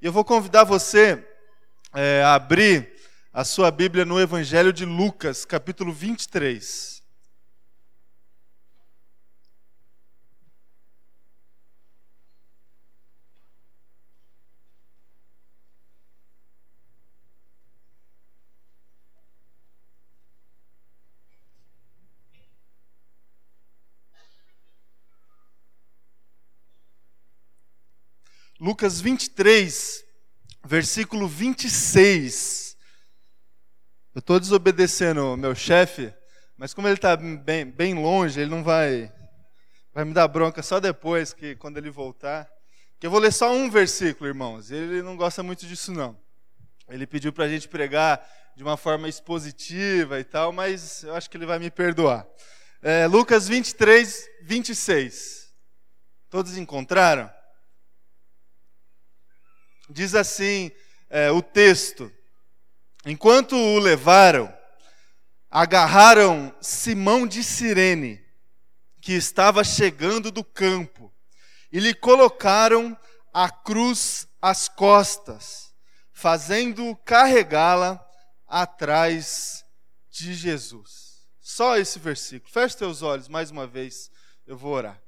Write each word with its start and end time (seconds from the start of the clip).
E 0.00 0.06
eu 0.06 0.12
vou 0.12 0.24
convidar 0.24 0.62
você 0.62 1.26
é, 1.92 2.22
a 2.22 2.34
abrir 2.34 2.88
a 3.32 3.42
sua 3.42 3.68
Bíblia 3.68 4.04
no 4.04 4.20
Evangelho 4.20 4.72
de 4.72 4.84
Lucas, 4.84 5.44
capítulo 5.44 5.92
23. 5.92 6.97
Lucas 28.68 29.00
23, 29.00 30.04
versículo 30.62 31.26
26. 31.26 32.76
Eu 34.14 34.18
estou 34.18 34.38
desobedecendo 34.38 35.24
o 35.24 35.38
meu 35.38 35.54
chefe, 35.54 36.12
mas 36.54 36.74
como 36.74 36.86
ele 36.86 36.96
está 36.96 37.16
bem, 37.16 37.64
bem 37.64 37.94
longe, 37.94 38.38
ele 38.38 38.50
não 38.50 38.62
vai, 38.62 39.10
vai 39.94 40.04
me 40.04 40.12
dar 40.12 40.28
bronca 40.28 40.62
só 40.62 40.80
depois, 40.80 41.32
que 41.32 41.56
quando 41.56 41.78
ele 41.78 41.88
voltar. 41.88 42.46
Que 43.00 43.06
eu 43.06 43.10
vou 43.10 43.18
ler 43.18 43.32
só 43.32 43.50
um 43.50 43.70
versículo, 43.70 44.28
irmãos. 44.28 44.70
Ele 44.70 45.00
não 45.00 45.16
gosta 45.16 45.42
muito 45.42 45.66
disso, 45.66 45.90
não. 45.90 46.20
Ele 46.90 47.06
pediu 47.06 47.32
para 47.32 47.46
a 47.46 47.48
gente 47.48 47.68
pregar 47.68 48.22
de 48.54 48.62
uma 48.62 48.76
forma 48.76 49.08
expositiva 49.08 50.20
e 50.20 50.24
tal, 50.24 50.52
mas 50.52 51.04
eu 51.04 51.14
acho 51.14 51.30
que 51.30 51.38
ele 51.38 51.46
vai 51.46 51.58
me 51.58 51.70
perdoar. 51.70 52.26
É, 52.82 53.06
Lucas 53.06 53.48
23, 53.48 54.28
26. 54.42 55.54
Todos 56.28 56.58
encontraram? 56.58 57.37
Diz 59.88 60.14
assim 60.14 60.70
é, 61.08 61.30
o 61.30 61.40
texto: 61.40 62.12
Enquanto 63.04 63.56
o 63.56 63.78
levaram, 63.78 64.52
agarraram 65.50 66.54
Simão 66.60 67.26
de 67.26 67.42
Cirene, 67.42 68.22
que 69.00 69.12
estava 69.12 69.64
chegando 69.64 70.30
do 70.30 70.44
campo, 70.44 71.12
e 71.72 71.80
lhe 71.80 71.94
colocaram 71.94 72.96
a 73.32 73.50
cruz 73.50 74.28
às 74.42 74.68
costas, 74.68 75.72
fazendo 76.12 76.94
carregá-la 77.04 78.04
atrás 78.46 79.64
de 80.10 80.34
Jesus. 80.34 81.26
Só 81.40 81.76
esse 81.76 81.98
versículo. 81.98 82.52
Feche 82.52 82.76
teus 82.76 83.02
olhos 83.02 83.28
mais 83.28 83.50
uma 83.50 83.66
vez, 83.66 84.10
eu 84.46 84.56
vou 84.56 84.72
orar. 84.72 85.00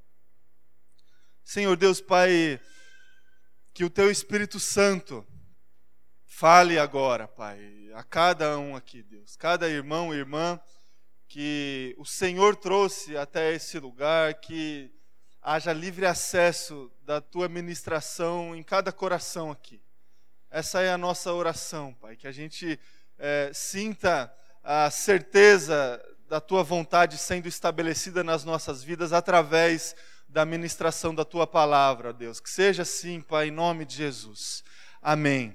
Senhor 1.45 1.77
Deus 1.77 2.01
Pai, 2.01 2.61
que 3.73 3.85
o 3.85 3.91
teu 3.91 4.11
Espírito 4.11 4.59
Santo 4.59 5.27
fale 6.27 6.79
agora, 6.79 7.29
Pai, 7.29 7.91
a 7.95 8.03
cada 8.03 8.59
um 8.59 8.75
aqui, 8.75 9.03
Deus, 9.03 9.37
cada 9.37 9.69
irmão 9.69 10.15
e 10.15 10.19
irmã 10.19 10.61
que 11.29 11.95
o 11.99 12.05
Senhor 12.05 12.57
trouxe 12.57 13.17
até 13.17 13.55
esse 13.55 13.79
lugar, 13.79 14.35
que 14.35 14.91
haja 15.41 15.73
livre 15.73 16.05
acesso 16.05 16.91
da 17.03 17.21
tua 17.21 17.49
ministração 17.49 18.55
em 18.55 18.63
cada 18.63 18.93
coração 18.93 19.51
aqui. 19.51 19.81
Essa 20.51 20.81
é 20.81 20.91
a 20.91 20.99
nossa 20.99 21.33
oração, 21.33 21.95
Pai, 21.95 22.17
que 22.17 22.27
a 22.27 22.33
gente 22.33 22.79
é, 23.17 23.53
sinta 23.55 24.35
a 24.63 24.91
certeza 24.91 26.03
da 26.29 26.41
tua 26.41 26.63
vontade 26.63 27.17
sendo 27.17 27.47
estabelecida 27.47 28.25
nas 28.25 28.45
nossas 28.45 28.83
vidas 28.83 29.13
através 29.13 29.95
da 30.31 30.45
ministração 30.45 31.15
da 31.15 31.25
tua 31.25 31.47
palavra, 31.47 32.13
Deus. 32.13 32.39
Que 32.41 32.49
seja 32.49 32.83
assim, 32.83 33.21
Pai, 33.21 33.49
em 33.49 33.51
nome 33.51 33.85
de 33.85 33.97
Jesus. 33.97 34.63
Amém. 35.03 35.55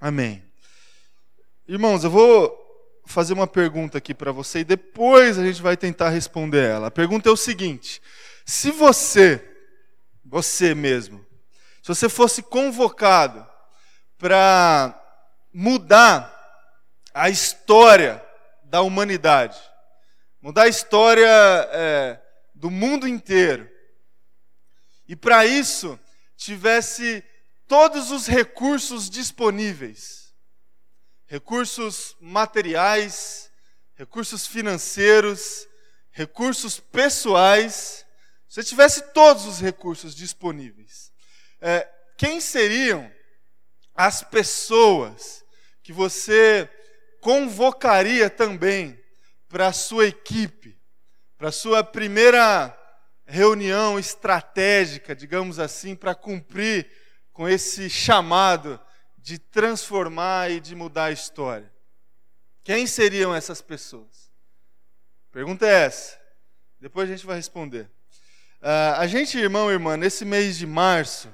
Amém. 0.00 0.44
Irmãos, 1.66 2.04
eu 2.04 2.10
vou 2.10 2.56
fazer 3.04 3.32
uma 3.32 3.46
pergunta 3.46 3.98
aqui 3.98 4.14
para 4.14 4.30
você 4.30 4.60
e 4.60 4.64
depois 4.64 5.38
a 5.38 5.44
gente 5.44 5.60
vai 5.60 5.76
tentar 5.76 6.10
responder 6.10 6.70
ela. 6.70 6.86
A 6.86 6.90
pergunta 6.90 7.28
é 7.28 7.32
o 7.32 7.36
seguinte: 7.36 8.00
se 8.44 8.70
você, 8.70 9.42
você 10.24 10.74
mesmo, 10.74 11.24
se 11.82 11.88
você 11.88 12.08
fosse 12.08 12.42
convocado 12.42 13.44
para 14.18 14.94
mudar 15.52 16.32
a 17.12 17.28
história 17.28 18.24
da 18.62 18.82
humanidade, 18.82 19.58
mudar 20.40 20.62
a 20.62 20.68
história 20.68 21.26
é, 21.72 22.20
do 22.54 22.70
mundo 22.70 23.08
inteiro, 23.08 23.75
e 25.08 25.14
para 25.14 25.46
isso 25.46 25.98
tivesse 26.36 27.24
todos 27.66 28.10
os 28.10 28.26
recursos 28.26 29.08
disponíveis 29.08 30.26
recursos 31.26 32.16
materiais, 32.20 33.50
recursos 33.94 34.46
financeiros, 34.46 35.68
recursos 36.10 36.78
pessoais. 36.78 38.06
Se 38.48 38.62
tivesse 38.62 39.12
todos 39.12 39.44
os 39.44 39.60
recursos 39.60 40.14
disponíveis, 40.14 41.12
é, 41.60 41.86
quem 42.16 42.40
seriam 42.40 43.10
as 43.94 44.22
pessoas 44.22 45.44
que 45.82 45.92
você 45.92 46.70
convocaria 47.20 48.30
também 48.30 48.98
para 49.48 49.68
a 49.68 49.72
sua 49.72 50.06
equipe, 50.06 50.78
para 51.36 51.48
a 51.48 51.52
sua 51.52 51.82
primeira 51.82 52.68
reunião 53.26 53.98
estratégica, 53.98 55.14
digamos 55.14 55.58
assim, 55.58 55.94
para 55.94 56.14
cumprir 56.14 56.90
com 57.32 57.48
esse 57.48 57.90
chamado 57.90 58.80
de 59.18 59.38
transformar 59.38 60.50
e 60.50 60.60
de 60.60 60.74
mudar 60.74 61.06
a 61.06 61.12
história. 61.12 61.70
Quem 62.62 62.86
seriam 62.86 63.34
essas 63.34 63.60
pessoas? 63.60 64.30
Pergunta 65.32 65.66
é 65.66 65.84
essa. 65.84 66.18
Depois 66.80 67.08
a 67.08 67.12
gente 67.12 67.26
vai 67.26 67.36
responder. 67.36 67.90
Uh, 68.62 68.96
a 68.96 69.06
gente, 69.06 69.38
irmão 69.38 69.70
e 69.70 69.74
irmã, 69.74 69.96
nesse 69.96 70.24
mês 70.24 70.56
de 70.56 70.66
março, 70.66 71.28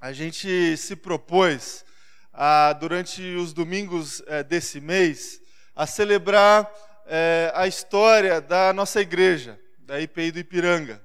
a 0.00 0.12
gente 0.12 0.76
se 0.76 0.96
propôs, 0.96 1.84
a, 2.32 2.72
durante 2.72 3.22
os 3.36 3.52
domingos 3.52 4.22
é, 4.26 4.42
desse 4.42 4.80
mês, 4.80 5.40
a 5.74 5.86
celebrar 5.86 6.70
é, 7.06 7.52
a 7.54 7.66
história 7.66 8.40
da 8.40 8.72
nossa 8.72 9.00
igreja, 9.00 9.60
da 9.78 10.00
IPI 10.00 10.32
do 10.32 10.38
Ipiranga. 10.38 11.02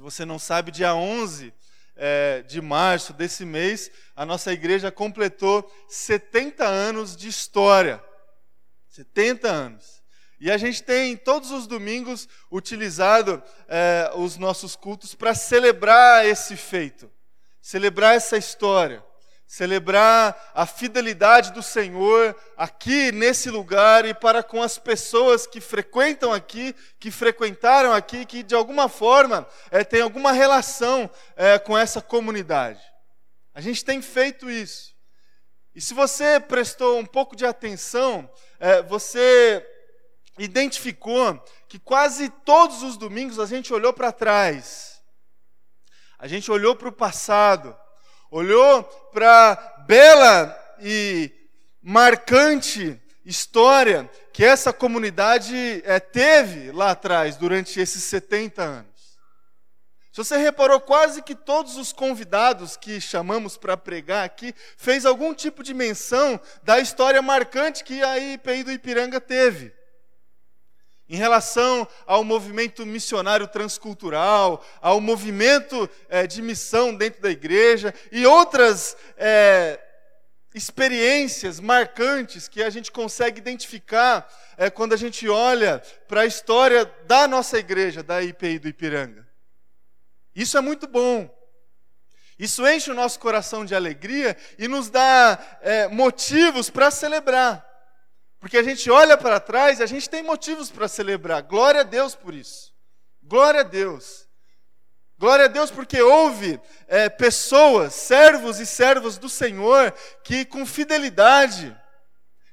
Se 0.00 0.02
você 0.02 0.24
não 0.24 0.38
sabe, 0.38 0.70
dia 0.70 0.94
11 0.94 1.52
é, 1.94 2.40
de 2.48 2.58
março 2.62 3.12
desse 3.12 3.44
mês, 3.44 3.90
a 4.16 4.24
nossa 4.24 4.50
igreja 4.50 4.90
completou 4.90 5.70
70 5.90 6.64
anos 6.64 7.14
de 7.14 7.28
história. 7.28 8.02
70 8.88 9.46
anos. 9.46 10.02
E 10.40 10.50
a 10.50 10.56
gente 10.56 10.82
tem 10.82 11.18
todos 11.18 11.50
os 11.50 11.66
domingos 11.66 12.26
utilizado 12.50 13.42
é, 13.68 14.10
os 14.14 14.38
nossos 14.38 14.74
cultos 14.74 15.14
para 15.14 15.34
celebrar 15.34 16.24
esse 16.24 16.56
feito, 16.56 17.12
celebrar 17.60 18.14
essa 18.14 18.38
história 18.38 19.04
celebrar 19.50 20.52
a 20.54 20.64
fidelidade 20.64 21.52
do 21.52 21.60
Senhor 21.60 22.36
aqui 22.56 23.10
nesse 23.10 23.50
lugar 23.50 24.04
e 24.04 24.14
para 24.14 24.44
com 24.44 24.62
as 24.62 24.78
pessoas 24.78 25.44
que 25.44 25.60
frequentam 25.60 26.32
aqui, 26.32 26.72
que 27.00 27.10
frequentaram 27.10 27.92
aqui, 27.92 28.24
que 28.24 28.44
de 28.44 28.54
alguma 28.54 28.88
forma 28.88 29.44
é, 29.68 29.82
tem 29.82 30.02
alguma 30.02 30.30
relação 30.30 31.10
é, 31.34 31.58
com 31.58 31.76
essa 31.76 32.00
comunidade. 32.00 32.80
A 33.52 33.60
gente 33.60 33.84
tem 33.84 34.00
feito 34.00 34.48
isso. 34.48 34.94
E 35.74 35.80
se 35.80 35.94
você 35.94 36.38
prestou 36.38 37.00
um 37.00 37.04
pouco 37.04 37.34
de 37.34 37.44
atenção, 37.44 38.30
é, 38.60 38.80
você 38.82 39.66
identificou 40.38 41.44
que 41.68 41.80
quase 41.80 42.28
todos 42.44 42.84
os 42.84 42.96
domingos 42.96 43.40
a 43.40 43.46
gente 43.46 43.74
olhou 43.74 43.92
para 43.92 44.12
trás, 44.12 45.02
a 46.20 46.28
gente 46.28 46.52
olhou 46.52 46.76
para 46.76 46.88
o 46.88 46.92
passado 46.92 47.76
olhou 48.30 48.84
para 49.12 49.56
bela 49.86 50.56
e 50.80 51.30
marcante 51.82 53.00
história 53.24 54.08
que 54.32 54.44
essa 54.44 54.72
comunidade 54.72 55.82
é, 55.84 55.98
teve 55.98 56.70
lá 56.72 56.92
atrás, 56.92 57.36
durante 57.36 57.80
esses 57.80 58.02
70 58.04 58.62
anos. 58.62 58.90
Se 60.12 60.16
você 60.18 60.36
reparou, 60.36 60.80
quase 60.80 61.22
que 61.22 61.34
todos 61.34 61.76
os 61.76 61.92
convidados 61.92 62.76
que 62.76 63.00
chamamos 63.00 63.56
para 63.56 63.76
pregar 63.76 64.24
aqui 64.24 64.54
fez 64.76 65.06
algum 65.06 65.32
tipo 65.32 65.62
de 65.62 65.72
menção 65.72 66.40
da 66.62 66.80
história 66.80 67.22
marcante 67.22 67.84
que 67.84 68.02
a 68.02 68.18
IPI 68.18 68.64
do 68.64 68.72
Ipiranga 68.72 69.20
teve 69.20 69.79
em 71.10 71.16
relação 71.16 71.88
ao 72.06 72.22
movimento 72.22 72.86
missionário 72.86 73.48
transcultural, 73.48 74.64
ao 74.80 75.00
movimento 75.00 75.90
é, 76.08 76.24
de 76.24 76.40
missão 76.40 76.94
dentro 76.94 77.20
da 77.20 77.28
igreja 77.28 77.92
e 78.12 78.24
outras 78.24 78.96
é, 79.16 79.80
experiências 80.54 81.58
marcantes 81.58 82.46
que 82.46 82.62
a 82.62 82.70
gente 82.70 82.92
consegue 82.92 83.40
identificar 83.40 84.32
é, 84.56 84.70
quando 84.70 84.92
a 84.92 84.96
gente 84.96 85.28
olha 85.28 85.82
para 86.06 86.20
a 86.20 86.26
história 86.26 86.84
da 87.08 87.26
nossa 87.26 87.58
igreja, 87.58 88.04
da 88.04 88.22
IPI 88.22 88.60
do 88.60 88.68
Ipiranga. 88.68 89.26
Isso 90.32 90.56
é 90.56 90.60
muito 90.60 90.86
bom. 90.86 91.28
Isso 92.38 92.66
enche 92.68 92.88
o 92.88 92.94
nosso 92.94 93.18
coração 93.18 93.64
de 93.64 93.74
alegria 93.74 94.36
e 94.56 94.68
nos 94.68 94.88
dá 94.88 95.58
é, 95.60 95.88
motivos 95.88 96.70
para 96.70 96.88
celebrar. 96.88 97.68
Porque 98.40 98.56
a 98.56 98.62
gente 98.62 98.90
olha 98.90 99.18
para 99.18 99.38
trás 99.38 99.78
e 99.78 99.82
a 99.82 99.86
gente 99.86 100.08
tem 100.08 100.22
motivos 100.22 100.70
para 100.70 100.88
celebrar. 100.88 101.42
Glória 101.42 101.82
a 101.82 101.84
Deus 101.84 102.14
por 102.14 102.34
isso. 102.34 102.72
Glória 103.22 103.60
a 103.60 103.64
Deus. 103.64 104.26
Glória 105.18 105.44
a 105.44 105.48
Deus 105.48 105.70
porque 105.70 106.00
houve 106.00 106.58
é, 106.88 107.10
pessoas, 107.10 107.92
servos 107.92 108.58
e 108.58 108.64
servas 108.64 109.18
do 109.18 109.28
Senhor, 109.28 109.92
que 110.24 110.46
com 110.46 110.64
fidelidade 110.64 111.76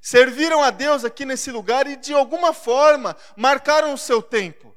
serviram 0.01 0.61
a 0.61 0.69
Deus 0.69 1.05
aqui 1.05 1.23
nesse 1.23 1.49
lugar 1.49 1.87
e 1.87 1.95
de 1.95 2.13
alguma 2.13 2.51
forma 2.51 3.15
marcaram 3.37 3.93
o 3.93 3.97
seu 3.97 4.21
tempo. 4.21 4.75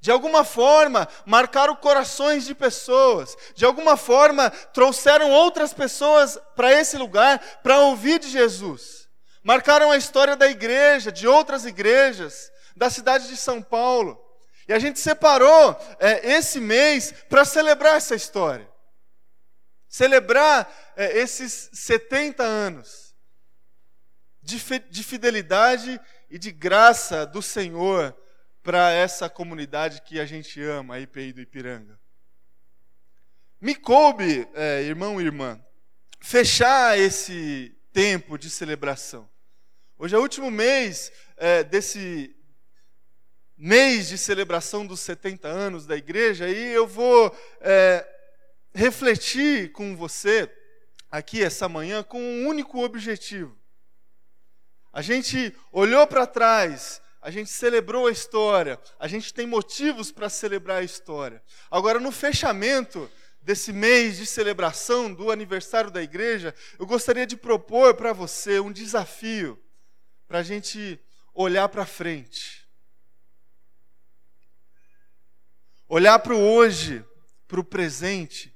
De 0.00 0.12
alguma 0.12 0.44
forma, 0.44 1.08
marcaram 1.24 1.74
corações 1.74 2.44
de 2.44 2.54
pessoas. 2.54 3.36
De 3.56 3.64
alguma 3.64 3.96
forma, 3.96 4.50
trouxeram 4.50 5.32
outras 5.32 5.74
pessoas 5.74 6.38
para 6.54 6.72
esse 6.72 6.96
lugar 6.96 7.40
para 7.64 7.80
ouvir 7.80 8.20
de 8.20 8.28
Jesus. 8.28 9.05
Marcaram 9.46 9.92
a 9.92 9.96
história 9.96 10.34
da 10.34 10.48
igreja, 10.48 11.12
de 11.12 11.24
outras 11.24 11.64
igrejas, 11.64 12.50
da 12.74 12.90
cidade 12.90 13.28
de 13.28 13.36
São 13.36 13.62
Paulo. 13.62 14.20
E 14.66 14.72
a 14.72 14.78
gente 14.80 14.98
separou 14.98 15.78
é, 16.00 16.32
esse 16.32 16.58
mês 16.60 17.12
para 17.28 17.44
celebrar 17.44 17.94
essa 17.94 18.16
história. 18.16 18.68
Celebrar 19.88 20.68
é, 20.96 21.16
esses 21.16 21.70
70 21.72 22.42
anos 22.42 23.14
de, 24.42 24.58
de 24.90 25.04
fidelidade 25.04 26.00
e 26.28 26.40
de 26.40 26.50
graça 26.50 27.24
do 27.24 27.40
Senhor 27.40 28.16
para 28.64 28.90
essa 28.90 29.30
comunidade 29.30 30.02
que 30.02 30.18
a 30.18 30.26
gente 30.26 30.60
ama, 30.60 30.96
a 30.96 31.00
IPI 31.00 31.32
do 31.32 31.40
Ipiranga. 31.40 31.96
Me 33.60 33.76
coube, 33.76 34.48
é, 34.54 34.82
irmão 34.82 35.20
e 35.20 35.24
irmã, 35.24 35.64
fechar 36.18 36.98
esse 36.98 37.72
tempo 37.92 38.36
de 38.36 38.50
celebração. 38.50 39.35
Hoje 39.98 40.14
é 40.14 40.18
o 40.18 40.22
último 40.22 40.50
mês 40.50 41.10
é, 41.38 41.64
desse 41.64 42.36
mês 43.56 44.08
de 44.08 44.18
celebração 44.18 44.86
dos 44.86 45.00
70 45.00 45.48
anos 45.48 45.86
da 45.86 45.96
igreja 45.96 46.46
e 46.50 46.74
eu 46.74 46.86
vou 46.86 47.34
é, 47.62 48.06
refletir 48.74 49.72
com 49.72 49.96
você 49.96 50.52
aqui 51.10 51.42
essa 51.42 51.66
manhã 51.66 52.02
com 52.02 52.20
um 52.20 52.46
único 52.46 52.84
objetivo. 52.84 53.58
A 54.92 55.00
gente 55.00 55.56
olhou 55.72 56.06
para 56.06 56.26
trás 56.26 57.00
a 57.22 57.30
gente 57.30 57.50
celebrou 57.50 58.06
a 58.06 58.12
história, 58.12 58.78
a 59.00 59.08
gente 59.08 59.34
tem 59.34 59.48
motivos 59.48 60.12
para 60.12 60.28
celebrar 60.28 60.78
a 60.78 60.84
história. 60.84 61.42
Agora, 61.68 61.98
no 61.98 62.12
fechamento 62.12 63.10
desse 63.42 63.72
mês 63.72 64.16
de 64.16 64.26
celebração 64.26 65.12
do 65.12 65.32
aniversário 65.32 65.90
da 65.90 66.00
igreja, 66.00 66.54
eu 66.78 66.86
gostaria 66.86 67.26
de 67.26 67.36
propor 67.36 67.94
para 67.94 68.12
você 68.12 68.60
um 68.60 68.70
desafio 68.70 69.60
para 70.26 70.38
a 70.38 70.42
gente 70.42 71.00
olhar 71.34 71.68
para 71.68 71.86
frente. 71.86 72.66
Olhar 75.88 76.18
para 76.18 76.34
o 76.34 76.40
hoje, 76.40 77.04
para 77.46 77.60
o 77.60 77.64
presente, 77.64 78.54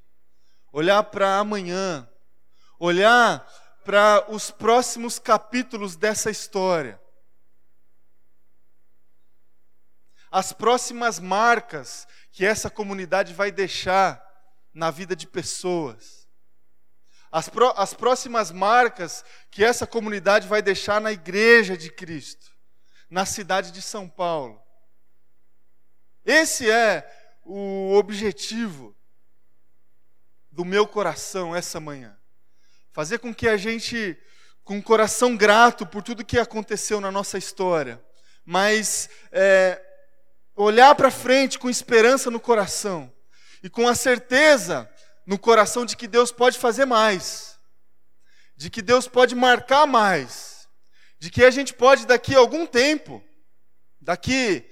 olhar 0.72 1.02
para 1.05 1.38
amanhã, 1.38 2.08
olhar 2.78 3.46
para 3.84 4.25
os 4.28 4.50
próximos 4.50 5.19
capítulos 5.19 5.96
dessa 5.96 6.31
história. 6.31 7.00
as 10.31 10.52
próximas 10.52 11.19
marcas 11.19 12.06
que 12.31 12.46
essa 12.46 12.70
comunidade 12.70 13.34
vai 13.34 13.50
deixar 13.50 14.25
na 14.72 14.90
vida 14.90 15.17
de 15.17 15.26
pessoas. 15.26 16.19
As, 17.31 17.49
pro, 17.49 17.73
as 17.77 17.94
próximas 17.94 18.50
marcas 18.50 19.25
que 19.50 19.65
essa 19.65 19.87
comunidade 19.87 20.49
vai 20.49 20.61
deixar 20.61 21.00
na 21.00 21.12
igreja 21.12 21.77
de 21.77 21.91
Cristo, 21.91 22.50
na 23.09 23.25
cidade 23.25 23.71
de 23.71 23.81
São 23.81 24.09
Paulo. 24.09 24.61
Esse 26.25 26.71
é 26.71 27.09
o 27.44 27.94
objetivo 27.94 28.97
do 30.50 30.65
meu 30.65 30.87
coração 30.87 31.55
essa 31.55 31.79
manhã. 31.79 32.17
Fazer 32.93 33.19
com 33.19 33.32
que 33.32 33.49
a 33.49 33.56
gente, 33.56 34.19
com 34.65 34.77
um 34.77 34.82
coração 34.82 35.37
grato 35.37 35.87
por 35.87 36.03
tudo 36.03 36.25
que 36.25 36.38
aconteceu 36.38 37.00
na 37.00 37.11
nossa 37.11 37.38
história, 37.38 38.03
mas 38.44 39.09
é, 39.31 39.81
olhar 40.56 40.94
para 40.97 41.11
frente 41.11 41.59
com 41.59 41.71
esperança 41.71 42.31
no 42.31 42.41
coração 42.41 43.12
e 43.62 43.71
com 43.71 43.87
a 43.87 43.94
certeza 43.94 44.91
no 45.31 45.38
coração 45.38 45.87
de 45.87 45.97
que 45.97 46.09
Deus 46.09 46.32
pode 46.32 46.59
fazer 46.59 46.87
mais, 46.87 47.56
de 48.56 48.69
que 48.69 48.82
Deus 48.82 49.06
pode 49.06 49.37
marcar 49.37 49.87
mais, 49.87 50.69
de 51.21 51.31
que 51.31 51.44
a 51.44 51.53
gente 51.53 51.73
pode 51.73 52.05
daqui 52.05 52.35
a 52.35 52.41
algum 52.41 52.67
tempo, 52.67 53.23
daqui 54.00 54.69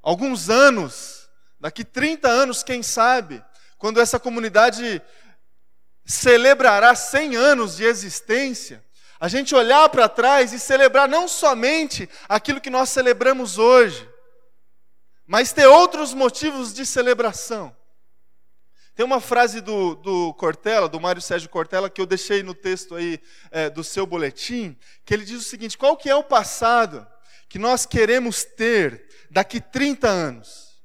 alguns 0.00 0.48
anos, 0.48 1.28
daqui 1.58 1.84
30 1.84 2.28
anos, 2.28 2.62
quem 2.62 2.84
sabe, 2.84 3.44
quando 3.78 4.00
essa 4.00 4.20
comunidade 4.20 5.02
celebrará 6.04 6.94
100 6.94 7.34
anos 7.34 7.76
de 7.76 7.82
existência, 7.82 8.84
a 9.18 9.26
gente 9.26 9.56
olhar 9.56 9.88
para 9.88 10.08
trás 10.08 10.52
e 10.52 10.60
celebrar 10.60 11.08
não 11.08 11.26
somente 11.26 12.08
aquilo 12.28 12.60
que 12.60 12.70
nós 12.70 12.90
celebramos 12.90 13.58
hoje, 13.58 14.08
mas 15.26 15.52
ter 15.52 15.66
outros 15.66 16.14
motivos 16.14 16.72
de 16.72 16.86
celebração. 16.86 17.75
Tem 18.96 19.06
uma 19.06 19.20
frase 19.20 19.60
do, 19.60 19.94
do 19.94 20.34
Cortella, 20.34 20.88
do 20.88 20.98
Mário 20.98 21.22
Sérgio 21.22 21.48
Cortella, 21.48 21.88
que 21.88 22.00
eu 22.00 22.06
deixei 22.06 22.42
no 22.42 22.54
texto 22.54 22.96
aí 22.96 23.20
é, 23.50 23.70
do 23.70 23.84
seu 23.84 24.06
boletim, 24.06 24.76
que 25.04 25.14
ele 25.14 25.24
diz 25.24 25.38
o 25.38 25.48
seguinte: 25.48 25.78
qual 25.78 25.96
que 25.96 26.10
é 26.10 26.16
o 26.16 26.24
passado 26.24 27.06
que 27.48 27.58
nós 27.58 27.86
queremos 27.86 28.42
ter 28.42 29.06
daqui 29.30 29.60
30 29.60 30.08
anos? 30.08 30.82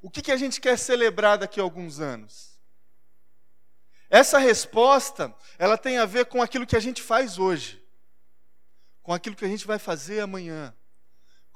O 0.00 0.08
que, 0.08 0.22
que 0.22 0.32
a 0.32 0.36
gente 0.36 0.60
quer 0.60 0.78
celebrar 0.78 1.36
daqui 1.36 1.60
a 1.60 1.62
alguns 1.62 2.00
anos? 2.00 2.56
Essa 4.08 4.38
resposta, 4.38 5.34
ela 5.58 5.76
tem 5.76 5.98
a 5.98 6.06
ver 6.06 6.26
com 6.26 6.40
aquilo 6.40 6.66
que 6.66 6.76
a 6.76 6.80
gente 6.80 7.02
faz 7.02 7.36
hoje, 7.36 7.84
com 9.02 9.12
aquilo 9.12 9.34
que 9.34 9.44
a 9.44 9.48
gente 9.48 9.66
vai 9.66 9.78
fazer 9.78 10.20
amanhã 10.20 10.72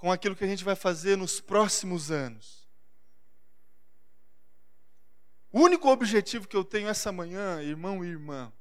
com 0.00 0.11
aquilo 0.11 0.34
que 0.34 0.44
a 0.44 0.46
gente 0.46 0.64
vai 0.64 0.75
fazer 0.75 1.14
nos 1.14 1.43
próximos 1.43 2.11
anos. 2.11 2.59
O 5.52 5.61
único 5.61 5.88
objetivo 5.88 6.47
que 6.47 6.56
eu 6.56 6.64
tenho 6.64 6.88
essa 6.88 7.11
manhã, 7.11 7.60
irmão 7.60 8.05
e 8.05 8.08
irmã, 8.08 8.53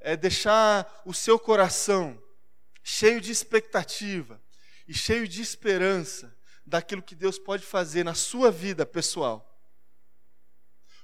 é 0.00 0.16
deixar 0.16 1.02
o 1.04 1.14
seu 1.14 1.38
coração 1.38 2.20
cheio 2.82 3.20
de 3.20 3.30
expectativa 3.30 4.40
e 4.86 4.92
cheio 4.92 5.28
de 5.28 5.40
esperança 5.40 6.36
daquilo 6.66 7.02
que 7.02 7.14
Deus 7.14 7.38
pode 7.38 7.64
fazer 7.64 8.04
na 8.04 8.14
sua 8.14 8.50
vida 8.50 8.84
pessoal. 8.84 9.50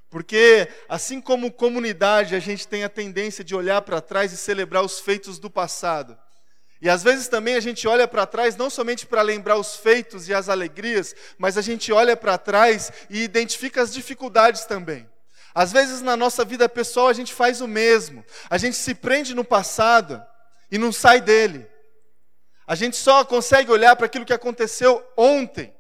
Porque, 0.09 0.69
assim 0.89 1.21
como 1.21 1.53
comunidade, 1.53 2.35
a 2.35 2.41
gente 2.41 2.67
tem 2.67 2.83
a 2.83 2.89
tendência 2.89 3.45
de 3.45 3.55
olhar 3.55 3.81
para 3.83 4.01
trás 4.01 4.33
e 4.33 4.37
celebrar 4.37 4.85
os 4.85 4.99
feitos 4.99 5.39
do 5.39 5.49
passado. 5.49 6.19
E 6.83 6.89
às 6.89 7.05
vezes 7.05 7.29
também 7.29 7.55
a 7.55 7.61
gente 7.61 7.87
olha 7.87 8.09
para 8.09 8.27
trás 8.27 8.57
não 8.57 8.69
somente 8.69 9.07
para 9.07 9.23
lembrar 9.23 9.57
os 9.57 9.77
feitos 9.77 10.29
e 10.29 10.35
as 10.35 10.49
alegrias, 10.49 11.15
mas 11.39 11.57
a 11.57 11.63
gente 11.63 11.93
olha 11.93 12.17
para 12.17 12.37
trás 12.37 12.91
e 13.09 13.23
identifica 13.23 13.83
as 13.83 13.93
dificuldades 13.93 14.65
também. 14.65 15.09
Às 15.55 15.73
vezes 15.73 16.01
na 16.01 16.17
nossa 16.17 16.45
vida 16.45 16.69
pessoal 16.69 17.09
a 17.09 17.13
gente 17.13 17.35
faz 17.35 17.61
o 17.61 17.69
mesmo. 17.69 18.25
A 18.49 18.59
gente 18.59 18.77
se 18.77 18.95
prende 18.95 19.35
no 19.35 19.45
passado 19.45 20.23
e 20.71 20.79
não 20.79 20.93
sai 20.93 21.21
dele. 21.21 21.67
A 22.67 22.75
gente 22.75 22.97
só 22.97 23.25
consegue 23.25 23.71
olhar 23.71 23.97
para 23.97 24.07
aquilo 24.07 24.25
que 24.25 24.33
aconteceu 24.33 25.05
ontem 25.17 25.75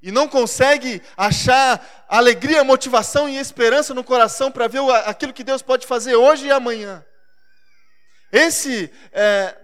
e 0.00 0.12
não 0.12 0.28
consegue 0.28 1.02
achar 1.16 2.06
alegria, 2.08 2.62
motivação 2.62 3.28
e 3.28 3.36
esperança 3.36 3.94
no 3.94 4.04
coração 4.04 4.50
para 4.50 4.68
ver 4.68 4.80
aquilo 5.06 5.32
que 5.32 5.44
Deus 5.44 5.62
pode 5.62 5.86
fazer 5.86 6.14
hoje 6.14 6.46
e 6.46 6.52
amanhã. 6.52 7.04
Esse 8.32 8.92
é, 9.12 9.56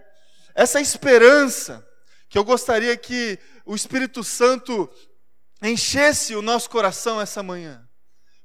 essa 0.53 0.79
esperança 0.79 1.85
que 2.29 2.37
eu 2.37 2.43
gostaria 2.43 2.95
que 2.97 3.37
o 3.65 3.75
Espírito 3.75 4.23
Santo 4.23 4.89
enchesse 5.61 6.35
o 6.35 6.41
nosso 6.41 6.69
coração 6.69 7.19
essa 7.19 7.41
manhã, 7.41 7.84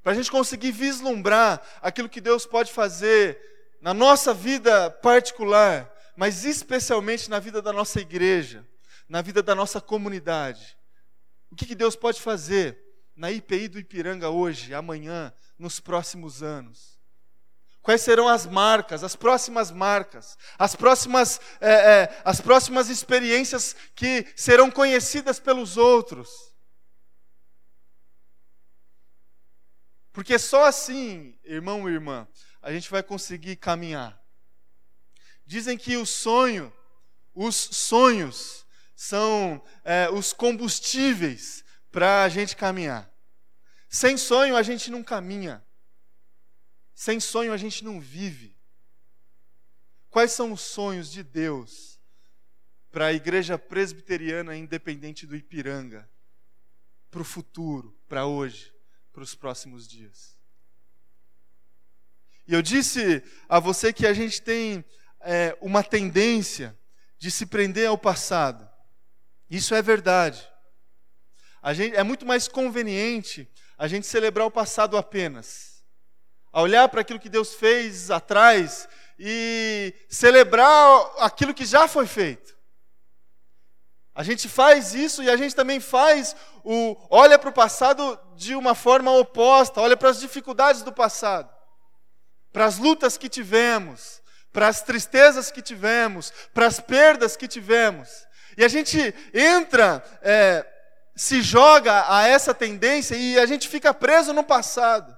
para 0.03 0.13
a 0.13 0.15
gente 0.15 0.31
conseguir 0.31 0.71
vislumbrar 0.71 1.61
aquilo 1.81 2.09
que 2.09 2.21
Deus 2.21 2.45
pode 2.45 2.71
fazer 2.71 3.39
na 3.81 3.93
nossa 3.93 4.33
vida 4.33 4.89
particular, 4.89 5.91
mas 6.15 6.45
especialmente 6.45 7.29
na 7.29 7.39
vida 7.39 7.61
da 7.61 7.73
nossa 7.73 7.99
igreja, 7.99 8.65
na 9.07 9.21
vida 9.21 9.41
da 9.41 9.55
nossa 9.55 9.81
comunidade. 9.81 10.77
O 11.51 11.55
que, 11.55 11.65
que 11.65 11.75
Deus 11.75 11.95
pode 11.95 12.21
fazer 12.21 12.77
na 13.15 13.31
IPI 13.31 13.67
do 13.67 13.79
Ipiranga 13.79 14.29
hoje, 14.29 14.73
amanhã, 14.73 15.33
nos 15.57 15.79
próximos 15.79 16.41
anos? 16.41 16.99
Quais 17.81 18.01
serão 18.01 18.27
as 18.27 18.45
marcas, 18.45 19.03
as 19.03 19.15
próximas 19.15 19.71
marcas, 19.71 20.37
as 20.57 20.75
próximas, 20.75 21.41
é, 21.59 21.71
é, 21.71 22.21
as 22.23 22.39
próximas 22.39 22.89
experiências 22.89 23.75
que 23.95 24.27
serão 24.35 24.69
conhecidas 24.69 25.39
pelos 25.39 25.77
outros? 25.77 26.50
Porque 30.11 30.37
só 30.37 30.65
assim, 30.65 31.37
irmão 31.43 31.89
e 31.89 31.93
irmã, 31.93 32.27
a 32.61 32.71
gente 32.71 32.89
vai 32.89 33.01
conseguir 33.01 33.55
caminhar. 33.55 34.21
Dizem 35.45 35.77
que 35.77 35.97
o 35.97 36.05
sonho, 36.05 36.71
os 37.33 37.55
sonhos, 37.55 38.65
são 39.01 39.63
é, 39.83 40.09
os 40.11 40.31
combustíveis 40.31 41.65
para 41.91 42.23
a 42.23 42.29
gente 42.29 42.55
caminhar. 42.55 43.11
Sem 43.89 44.15
sonho 44.15 44.55
a 44.55 44.61
gente 44.61 44.91
não 44.91 45.03
caminha. 45.03 45.65
Sem 46.93 47.19
sonho 47.19 47.51
a 47.51 47.57
gente 47.57 47.83
não 47.83 47.99
vive. 47.99 48.55
Quais 50.09 50.33
são 50.33 50.51
os 50.51 50.61
sonhos 50.61 51.11
de 51.11 51.23
Deus 51.23 51.99
para 52.91 53.07
a 53.07 53.13
igreja 53.13 53.57
presbiteriana 53.57 54.55
independente 54.55 55.25
do 55.25 55.35
Ipiranga? 55.35 56.07
Para 57.09 57.21
o 57.21 57.25
futuro, 57.25 57.97
para 58.07 58.27
hoje, 58.27 58.71
para 59.11 59.23
os 59.23 59.35
próximos 59.35 59.87
dias. 59.87 60.37
E 62.47 62.53
eu 62.53 62.61
disse 62.61 63.23
a 63.47 63.59
você 63.59 63.93
que 63.93 64.05
a 64.05 64.13
gente 64.13 64.41
tem 64.41 64.83
é, 65.21 65.57
uma 65.61 65.83
tendência 65.83 66.77
de 67.17 67.29
se 67.29 67.45
prender 67.45 67.87
ao 67.87 67.97
passado. 67.97 68.67
Isso 69.49 69.75
é 69.75 69.81
verdade. 69.81 70.47
Gente, 71.73 71.95
é 71.95 72.03
muito 72.03 72.25
mais 72.25 72.47
conveniente 72.47 73.47
a 73.77 73.87
gente 73.87 74.07
celebrar 74.07 74.47
o 74.47 74.51
passado 74.51 74.97
apenas. 74.97 75.83
A 76.51 76.61
olhar 76.61 76.89
para 76.89 77.01
aquilo 77.01 77.19
que 77.19 77.29
Deus 77.29 77.53
fez 77.53 78.09
atrás 78.09 78.87
e 79.17 79.93
celebrar 80.09 81.13
aquilo 81.19 81.53
que 81.53 81.65
já 81.65 81.87
foi 81.87 82.07
feito. 82.07 82.57
A 84.13 84.23
gente 84.23 84.49
faz 84.49 84.93
isso 84.93 85.23
e 85.23 85.29
a 85.29 85.37
gente 85.37 85.55
também 85.55 85.79
faz 85.79 86.35
o 86.63 86.95
olha 87.09 87.39
para 87.39 87.49
o 87.49 87.53
passado 87.53 88.19
de 88.35 88.55
uma 88.55 88.75
forma 88.75 89.11
oposta, 89.11 89.79
olha 89.79 89.95
para 89.95 90.09
as 90.09 90.19
dificuldades 90.19 90.81
do 90.81 90.91
passado, 90.91 91.49
para 92.51 92.65
as 92.65 92.77
lutas 92.77 93.17
que 93.17 93.29
tivemos, 93.29 94.21
para 94.51 94.67
as 94.67 94.81
tristezas 94.81 95.49
que 95.49 95.61
tivemos, 95.61 96.31
para 96.53 96.67
as 96.67 96.79
perdas 96.79 97.37
que 97.37 97.47
tivemos. 97.47 98.09
E 98.57 98.65
a 98.65 98.67
gente 98.67 99.15
entra, 99.33 100.03
é, 100.21 100.65
se 101.15 101.41
joga 101.41 102.05
a 102.13 102.27
essa 102.27 102.53
tendência 102.53 103.15
e 103.15 103.39
a 103.39 103.45
gente 103.45 103.69
fica 103.69 103.93
preso 103.93 104.33
no 104.33 104.43
passado 104.43 105.17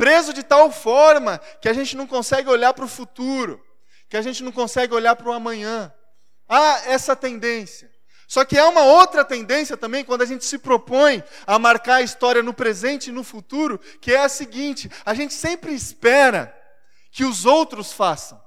preso 0.00 0.32
de 0.32 0.42
tal 0.42 0.72
forma 0.72 1.38
que 1.60 1.68
a 1.68 1.74
gente 1.74 1.94
não 1.94 2.06
consegue 2.06 2.48
olhar 2.48 2.72
para 2.72 2.86
o 2.86 2.88
futuro, 2.88 3.62
que 4.08 4.16
a 4.16 4.22
gente 4.22 4.42
não 4.42 4.50
consegue 4.50 4.94
olhar 4.94 5.14
para 5.14 5.28
o 5.28 5.32
amanhã. 5.32 5.92
Há 6.52 6.82
essa 6.86 7.14
tendência. 7.14 7.88
Só 8.26 8.44
que 8.44 8.58
há 8.58 8.68
uma 8.68 8.82
outra 8.82 9.24
tendência 9.24 9.76
também 9.76 10.04
quando 10.04 10.22
a 10.22 10.26
gente 10.26 10.44
se 10.44 10.58
propõe 10.58 11.22
a 11.46 11.58
marcar 11.58 11.96
a 11.96 12.02
história 12.02 12.42
no 12.42 12.52
presente 12.52 13.08
e 13.08 13.12
no 13.12 13.22
futuro, 13.24 13.78
que 14.00 14.12
é 14.12 14.18
a 14.18 14.28
seguinte: 14.28 14.90
a 15.04 15.14
gente 15.14 15.32
sempre 15.32 15.72
espera 15.72 16.56
que 17.10 17.24
os 17.24 17.44
outros 17.46 17.92
façam. 17.92 18.40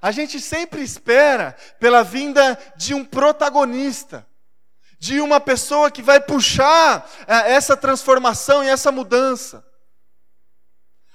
A 0.00 0.10
gente 0.10 0.40
sempre 0.40 0.82
espera 0.82 1.56
pela 1.78 2.02
vinda 2.02 2.58
de 2.76 2.92
um 2.92 3.04
protagonista, 3.04 4.26
de 4.98 5.20
uma 5.20 5.40
pessoa 5.40 5.90
que 5.90 6.02
vai 6.02 6.20
puxar 6.20 7.08
eh, 7.26 7.52
essa 7.52 7.76
transformação 7.76 8.62
e 8.62 8.68
essa 8.68 8.92
mudança. 8.92 9.64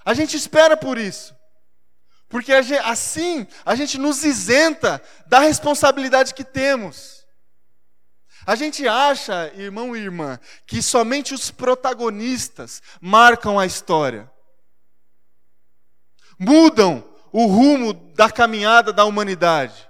A 0.04 0.16
gente 0.16 0.36
espera 0.36 0.76
por 0.76 0.98
isso. 0.98 1.37
Porque 2.30 2.52
assim 2.52 3.48
a 3.66 3.76
gente 3.76 3.98
nos 3.98 4.24
isenta 4.24 5.02
da 5.28 5.40
responsabilidade 5.40 6.34
que 6.34 6.44
temos. 6.44 7.26
A 8.46 8.56
gente 8.56 8.88
acha, 8.88 9.52
irmão 9.56 9.96
e 9.96 10.00
irmã, 10.00 10.40
que 10.66 10.82
somente 10.82 11.34
os 11.34 11.52
protagonistas 11.52 12.82
marcam 13.02 13.60
a 13.60 13.66
história. 13.66 14.32
Mudam 16.40 17.04
o 17.32 17.46
rumo 17.46 17.94
da 17.94 18.32
caminhada 18.32 18.94
da 18.94 19.06
humanidade. 19.06 19.90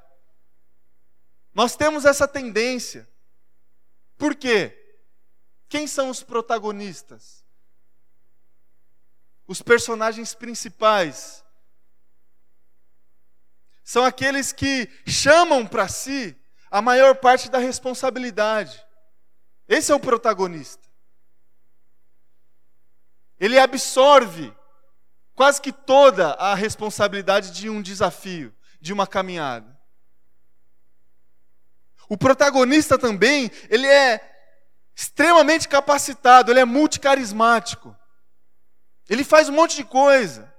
Nós 1.54 1.76
temos 1.76 2.06
essa 2.06 2.28
tendência. 2.28 3.08
Por 4.18 4.36
quê? 4.36 4.76
Quem 5.70 5.86
são 5.86 6.10
os 6.10 6.24
protagonistas? 6.24 7.38
os 9.48 9.62
personagens 9.62 10.36
principais. 10.36 11.44
São 13.88 14.04
aqueles 14.04 14.52
que 14.52 14.90
chamam 15.08 15.66
para 15.66 15.88
si 15.88 16.36
a 16.70 16.82
maior 16.82 17.16
parte 17.16 17.50
da 17.50 17.58
responsabilidade. 17.58 18.86
Esse 19.66 19.94
é 19.94 19.96
o 19.96 20.00
protagonista. 20.00 20.86
Ele 23.40 23.58
absorve 23.58 24.54
quase 25.34 25.62
que 25.62 25.72
toda 25.72 26.34
a 26.34 26.54
responsabilidade 26.54 27.52
de 27.52 27.70
um 27.70 27.82
desafio, 27.82 28.54
de 28.82 28.92
uma 28.92 29.08
caminhada. 29.08 29.80
O 32.10 32.18
protagonista 32.18 32.98
também, 32.98 33.50
ele 33.70 33.88
é 33.88 34.20
extremamente 34.94 35.66
capacitado, 35.66 36.52
ele 36.52 36.60
é 36.60 36.66
multicarismático. 36.66 37.96
Ele 39.08 39.24
faz 39.24 39.48
um 39.48 39.54
monte 39.54 39.78
de 39.78 39.86
coisa. 39.86 40.54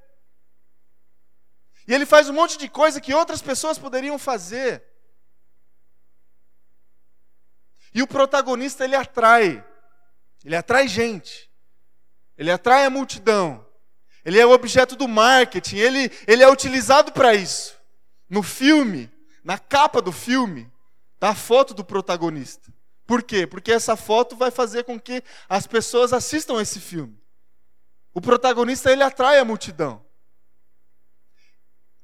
E 1.89 1.95
ele 1.95 2.05
faz 2.05 2.29
um 2.29 2.35
monte 2.35 2.59
de 2.59 2.69
coisa 2.69 3.01
que 3.01 3.15
outras 3.15 3.41
pessoas 3.41 3.79
poderiam 3.79 4.19
fazer. 4.19 4.85
E 7.95 8.03
o 8.03 8.07
protagonista 8.07 8.85
ele 8.85 8.95
atrai. 8.95 9.65
Ele 10.45 10.55
atrai 10.55 10.87
gente. 10.87 11.51
Ele 12.37 12.51
atrai 12.51 12.85
a 12.85 12.91
multidão. 12.91 13.67
Ele 14.23 14.39
é 14.39 14.45
o 14.45 14.51
objeto 14.51 14.95
do 14.97 15.09
marketing. 15.09 15.79
Ele, 15.79 16.13
ele 16.27 16.43
é 16.43 16.51
utilizado 16.51 17.11
para 17.11 17.35
isso. 17.35 17.75
No 18.29 18.43
filme, 18.43 19.11
na 19.43 19.59
capa 19.59 20.03
do 20.03 20.13
filme, 20.13 20.71
está 21.15 21.31
a 21.31 21.35
foto 21.35 21.73
do 21.73 21.83
protagonista. 21.83 22.71
Por 23.07 23.23
quê? 23.23 23.47
Porque 23.47 23.73
essa 23.73 23.97
foto 23.97 24.37
vai 24.37 24.51
fazer 24.51 24.85
com 24.85 25.01
que 25.01 25.23
as 25.49 25.67
pessoas 25.67 26.13
assistam 26.13 26.61
esse 26.61 26.81
filme. 26.81 27.19
O 28.13 28.21
protagonista 28.21 28.93
ele 28.93 29.03
atrai 29.03 29.39
a 29.39 29.45
multidão. 29.45 30.07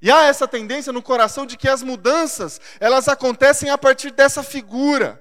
E 0.01 0.11
há 0.11 0.25
essa 0.25 0.47
tendência 0.47 0.93
no 0.93 1.03
coração 1.03 1.47
de 1.47 1.57
que 1.57 1.69
as 1.69 1.83
mudanças, 1.83 2.61
elas 2.79 3.09
acontecem 3.09 3.71
a 3.71 3.79
partir 3.79 4.11
dessa 4.11 4.43
figura, 4.43 5.21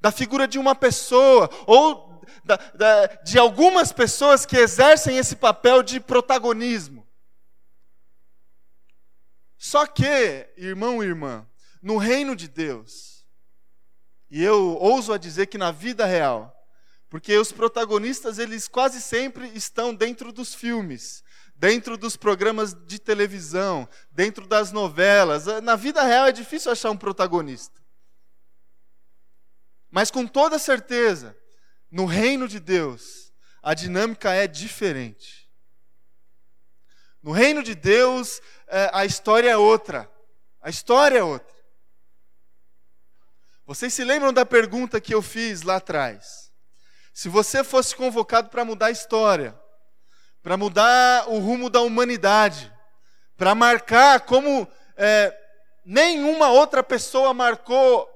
da 0.00 0.10
figura 0.10 0.48
de 0.48 0.58
uma 0.58 0.74
pessoa, 0.74 1.50
ou 1.66 2.22
da, 2.44 2.56
da, 2.74 3.06
de 3.22 3.38
algumas 3.38 3.92
pessoas 3.92 4.46
que 4.46 4.56
exercem 4.56 5.18
esse 5.18 5.36
papel 5.36 5.82
de 5.82 6.00
protagonismo. 6.00 7.06
Só 9.58 9.86
que, 9.86 10.48
irmão 10.56 11.02
e 11.02 11.06
irmã, 11.06 11.46
no 11.82 11.96
reino 11.96 12.36
de 12.36 12.48
Deus, 12.48 13.26
e 14.30 14.42
eu 14.42 14.76
ouso 14.80 15.12
a 15.12 15.18
dizer 15.18 15.46
que 15.46 15.58
na 15.58 15.72
vida 15.72 16.06
real, 16.06 16.54
porque 17.08 17.36
os 17.36 17.50
protagonistas, 17.50 18.38
eles 18.38 18.68
quase 18.68 19.00
sempre 19.00 19.48
estão 19.54 19.94
dentro 19.94 20.32
dos 20.32 20.54
filmes, 20.54 21.24
dentro 21.58 21.98
dos 21.98 22.16
programas 22.16 22.72
de 22.86 22.98
televisão, 22.98 23.88
dentro 24.10 24.46
das 24.46 24.70
novelas. 24.70 25.46
Na 25.62 25.74
vida 25.76 26.02
real 26.02 26.26
é 26.26 26.32
difícil 26.32 26.70
achar 26.70 26.90
um 26.90 26.96
protagonista. 26.96 27.78
Mas 29.90 30.10
com 30.10 30.26
toda 30.26 30.58
certeza, 30.58 31.36
no 31.90 32.06
reino 32.06 32.46
de 32.46 32.60
Deus, 32.60 33.32
a 33.62 33.74
dinâmica 33.74 34.32
é 34.32 34.46
diferente. 34.46 35.50
No 37.20 37.32
reino 37.32 37.62
de 37.62 37.74
Deus, 37.74 38.40
é, 38.68 38.90
a 38.92 39.04
história 39.04 39.50
é 39.50 39.56
outra. 39.56 40.08
A 40.62 40.70
história 40.70 41.18
é 41.18 41.22
outra. 41.22 41.56
Vocês 43.66 43.92
se 43.92 44.04
lembram 44.04 44.32
da 44.32 44.46
pergunta 44.46 45.00
que 45.00 45.12
eu 45.12 45.20
fiz 45.20 45.62
lá 45.62 45.76
atrás? 45.76 46.52
Se 47.12 47.28
você 47.28 47.64
fosse 47.64 47.96
convocado 47.96 48.48
para 48.48 48.64
mudar 48.64 48.86
a 48.86 48.90
história, 48.92 49.58
para 50.42 50.56
mudar 50.56 51.28
o 51.28 51.38
rumo 51.38 51.68
da 51.68 51.80
humanidade, 51.80 52.72
para 53.36 53.54
marcar 53.54 54.20
como 54.20 54.66
é, 54.96 55.36
nenhuma 55.84 56.50
outra 56.50 56.82
pessoa 56.82 57.32
marcou 57.32 58.08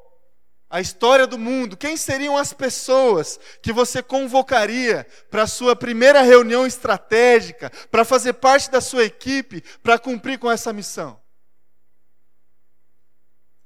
a 0.73 0.81
história 0.81 1.26
do 1.26 1.37
mundo, 1.37 1.76
quem 1.76 1.99
seriam 1.99 2.35
as 2.35 2.55
pessoas 2.55 3.38
que 3.61 3.71
você 3.75 4.02
convocaria 4.02 5.07
para 5.31 5.43
a 5.43 5.47
sua 5.47 5.76
primeira 5.76 6.23
reunião 6.23 6.67
estratégica, 6.67 7.71
para 7.91 8.07
fazer 8.07 8.33
parte 8.33 8.71
da 8.71 8.81
sua 8.81 9.05
equipe, 9.05 9.61
para 9.83 9.99
cumprir 9.99 10.38
com 10.38 10.50
essa 10.50 10.73
missão? 10.73 11.21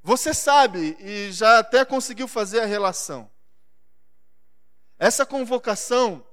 Você 0.03 0.35
sabe 0.35 0.97
e 0.99 1.31
já 1.31 1.61
até 1.61 1.85
conseguiu 1.85 2.27
fazer 2.27 2.59
a 2.59 2.67
relação. 2.67 3.31
Essa 4.99 5.25
convocação, 5.25 6.26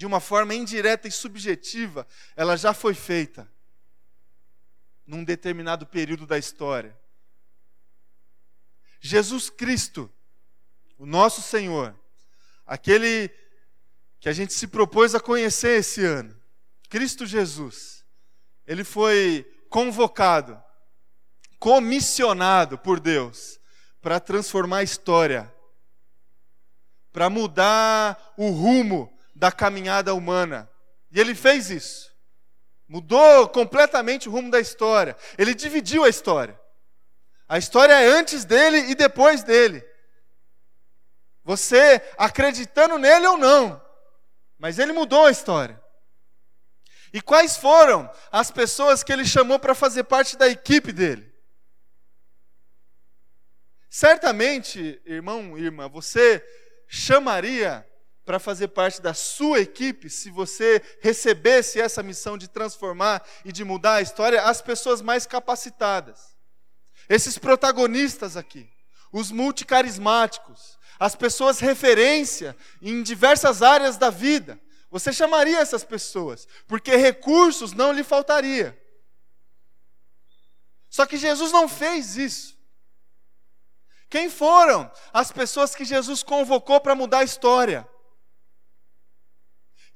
de 0.00 0.06
uma 0.06 0.18
forma 0.18 0.54
indireta 0.54 1.06
e 1.06 1.12
subjetiva, 1.12 2.06
ela 2.34 2.56
já 2.56 2.72
foi 2.72 2.94
feita 2.94 3.46
num 5.06 5.22
determinado 5.22 5.86
período 5.86 6.26
da 6.26 6.38
história. 6.38 6.98
Jesus 8.98 9.50
Cristo, 9.50 10.10
o 10.96 11.04
nosso 11.04 11.42
Senhor, 11.42 11.94
aquele 12.66 13.30
que 14.18 14.30
a 14.30 14.32
gente 14.32 14.54
se 14.54 14.66
propôs 14.66 15.14
a 15.14 15.20
conhecer 15.20 15.80
esse 15.80 16.02
ano. 16.02 16.34
Cristo 16.88 17.26
Jesus. 17.26 18.02
Ele 18.66 18.84
foi 18.84 19.44
convocado, 19.68 20.58
comissionado 21.58 22.78
por 22.78 23.00
Deus 23.00 23.60
para 24.00 24.18
transformar 24.18 24.78
a 24.78 24.82
história, 24.82 25.54
para 27.12 27.28
mudar 27.28 28.32
o 28.38 28.48
rumo 28.48 29.14
da 29.40 29.50
caminhada 29.50 30.14
humana. 30.14 30.70
E 31.10 31.18
ele 31.18 31.34
fez 31.34 31.70
isso. 31.70 32.14
Mudou 32.86 33.48
completamente 33.48 34.28
o 34.28 34.32
rumo 34.32 34.50
da 34.50 34.60
história. 34.60 35.16
Ele 35.38 35.54
dividiu 35.54 36.04
a 36.04 36.10
história. 36.10 36.60
A 37.48 37.56
história 37.56 37.94
é 37.94 38.06
antes 38.06 38.44
dele 38.44 38.90
e 38.90 38.94
depois 38.94 39.42
dele. 39.42 39.82
Você 41.42 42.02
acreditando 42.18 42.98
nele 42.98 43.26
ou 43.26 43.38
não, 43.38 43.82
mas 44.58 44.78
ele 44.78 44.92
mudou 44.92 45.24
a 45.24 45.30
história. 45.30 45.82
E 47.10 47.22
quais 47.22 47.56
foram 47.56 48.08
as 48.30 48.50
pessoas 48.50 49.02
que 49.02 49.10
ele 49.10 49.24
chamou 49.24 49.58
para 49.58 49.74
fazer 49.74 50.04
parte 50.04 50.36
da 50.36 50.48
equipe 50.48 50.92
dele? 50.92 51.32
Certamente, 53.88 55.00
irmão, 55.06 55.56
irmã, 55.56 55.88
você 55.88 56.44
chamaria 56.86 57.89
para 58.30 58.38
fazer 58.38 58.68
parte 58.68 59.02
da 59.02 59.12
sua 59.12 59.58
equipe, 59.58 60.08
se 60.08 60.30
você 60.30 60.80
recebesse 61.00 61.80
essa 61.80 62.00
missão 62.00 62.38
de 62.38 62.46
transformar 62.46 63.26
e 63.44 63.50
de 63.50 63.64
mudar 63.64 63.94
a 63.94 64.02
história, 64.02 64.42
as 64.42 64.62
pessoas 64.62 65.02
mais 65.02 65.26
capacitadas. 65.26 66.36
Esses 67.08 67.36
protagonistas 67.36 68.36
aqui, 68.36 68.70
os 69.10 69.32
multicarismáticos, 69.32 70.78
as 70.96 71.16
pessoas 71.16 71.58
referência 71.58 72.56
em 72.80 73.02
diversas 73.02 73.62
áreas 73.62 73.96
da 73.96 74.10
vida. 74.10 74.60
Você 74.92 75.12
chamaria 75.12 75.58
essas 75.58 75.82
pessoas, 75.82 76.46
porque 76.68 76.94
recursos 76.94 77.72
não 77.72 77.90
lhe 77.90 78.04
faltaria. 78.04 78.80
Só 80.88 81.04
que 81.04 81.16
Jesus 81.16 81.50
não 81.50 81.68
fez 81.68 82.16
isso. 82.16 82.56
Quem 84.08 84.30
foram 84.30 84.88
as 85.12 85.32
pessoas 85.32 85.74
que 85.74 85.84
Jesus 85.84 86.22
convocou 86.22 86.80
para 86.80 86.94
mudar 86.94 87.18
a 87.18 87.24
história? 87.24 87.84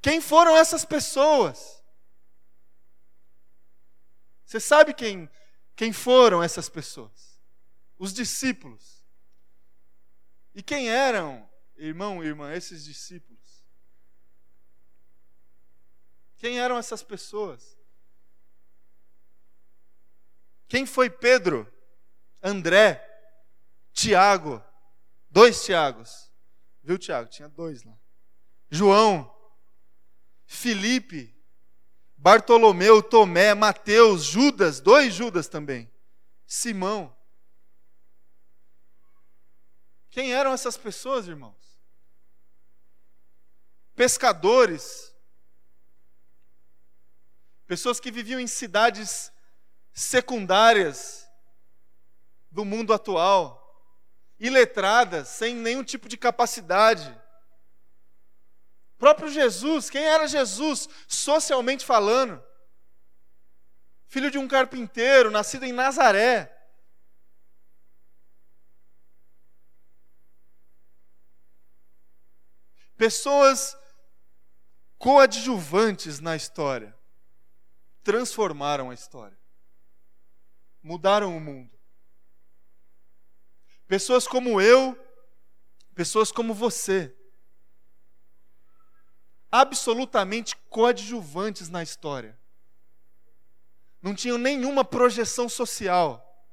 Quem 0.04 0.20
foram 0.20 0.54
essas 0.54 0.84
pessoas? 0.84 1.82
Você 4.44 4.60
sabe 4.60 4.92
quem, 4.92 5.30
quem 5.74 5.94
foram 5.94 6.42
essas 6.42 6.68
pessoas? 6.68 7.40
Os 7.98 8.12
discípulos. 8.12 9.02
E 10.54 10.62
quem 10.62 10.90
eram, 10.90 11.48
irmão 11.74 12.22
e 12.22 12.26
irmã, 12.26 12.52
esses 12.52 12.84
discípulos? 12.84 13.64
Quem 16.36 16.60
eram 16.60 16.76
essas 16.76 17.02
pessoas? 17.02 17.74
Quem 20.68 20.84
foi 20.84 21.08
Pedro, 21.08 21.66
André, 22.42 23.02
Tiago, 23.90 24.62
dois 25.30 25.64
Tiagos, 25.64 26.30
viu, 26.82 26.98
Tiago? 26.98 27.30
Tinha 27.30 27.48
dois 27.48 27.84
lá. 27.84 27.98
João, 28.70 29.33
Felipe, 30.46 31.34
Bartolomeu, 32.16 33.02
Tomé, 33.02 33.54
Mateus, 33.54 34.24
Judas, 34.24 34.80
dois 34.80 35.12
Judas 35.12 35.48
também. 35.48 35.90
Simão. 36.46 37.14
Quem 40.10 40.32
eram 40.32 40.52
essas 40.52 40.76
pessoas, 40.76 41.26
irmãos? 41.26 41.56
Pescadores, 43.94 45.14
pessoas 47.66 47.98
que 47.98 48.10
viviam 48.10 48.40
em 48.40 48.46
cidades 48.46 49.32
secundárias 49.92 51.28
do 52.50 52.64
mundo 52.64 52.92
atual, 52.92 53.60
iletradas, 54.38 55.28
sem 55.28 55.54
nenhum 55.54 55.82
tipo 55.82 56.08
de 56.08 56.16
capacidade. 56.16 57.23
Próprio 58.98 59.28
Jesus, 59.28 59.90
quem 59.90 60.04
era 60.04 60.26
Jesus 60.26 60.88
socialmente 61.06 61.84
falando? 61.84 62.42
Filho 64.06 64.30
de 64.30 64.38
um 64.38 64.46
carpinteiro, 64.46 65.30
nascido 65.30 65.64
em 65.64 65.72
Nazaré. 65.72 66.50
Pessoas 72.96 73.76
coadjuvantes 74.98 76.20
na 76.20 76.36
história 76.36 76.96
transformaram 78.04 78.90
a 78.90 78.94
história, 78.94 79.36
mudaram 80.82 81.36
o 81.36 81.40
mundo. 81.40 81.76
Pessoas 83.86 84.26
como 84.26 84.60
eu, 84.60 84.96
pessoas 85.94 86.30
como 86.30 86.54
você, 86.54 87.14
absolutamente 89.54 90.56
coadjuvantes 90.68 91.68
na 91.68 91.80
história. 91.80 92.36
Não 94.02 94.12
tinham 94.12 94.36
nenhuma 94.36 94.84
projeção 94.84 95.48
social, 95.48 96.44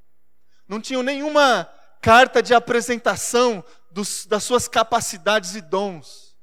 não 0.68 0.80
tinham 0.80 1.02
nenhuma 1.02 1.66
carta 2.00 2.44
de 2.44 2.54
apresentação 2.54 3.66
dos, 3.90 4.28
das 4.28 4.44
suas 4.44 4.68
capacidades 4.68 5.56
e 5.56 5.62
dons. 5.62 6.38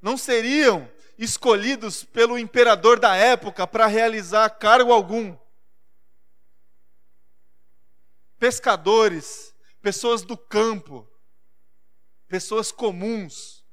Não 0.00 0.16
seriam 0.16 0.90
escolhidos 1.18 2.04
pelo 2.04 2.38
imperador 2.38 2.98
da 2.98 3.14
época 3.14 3.66
para 3.66 3.86
realizar 3.86 4.48
cargo 4.48 4.94
algum 4.94 5.36
pescadores, 8.38 9.54
pessoas 9.82 10.22
do 10.22 10.38
campo, 10.38 11.06
pessoas 12.34 12.72
comuns, 12.72 13.64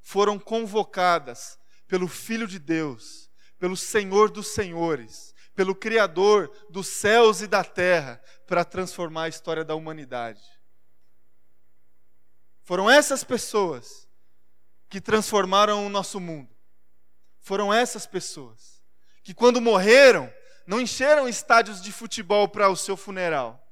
foram 0.00 0.38
convocadas 0.38 1.58
pelo 1.88 2.06
Filho 2.06 2.46
de 2.46 2.60
Deus, 2.60 3.28
pelo 3.58 3.76
Senhor 3.76 4.30
dos 4.30 4.54
Senhores, 4.54 5.34
pelo 5.52 5.74
Criador 5.74 6.48
dos 6.70 6.86
céus 6.86 7.40
e 7.40 7.48
da 7.48 7.64
terra, 7.64 8.22
para 8.46 8.64
transformar 8.64 9.24
a 9.24 9.28
história 9.28 9.64
da 9.64 9.74
humanidade. 9.74 10.40
Foram 12.62 12.88
essas 12.88 13.24
pessoas 13.24 14.08
que 14.88 15.00
transformaram 15.00 15.84
o 15.84 15.88
nosso 15.88 16.20
mundo. 16.20 16.54
Foram 17.40 17.74
essas 17.74 18.06
pessoas 18.06 18.80
que, 19.24 19.34
quando 19.34 19.60
morreram, 19.60 20.32
não 20.64 20.80
encheram 20.80 21.28
estádios 21.28 21.82
de 21.82 21.90
futebol 21.90 22.48
para 22.48 22.68
o 22.68 22.76
seu 22.76 22.96
funeral 22.96 23.64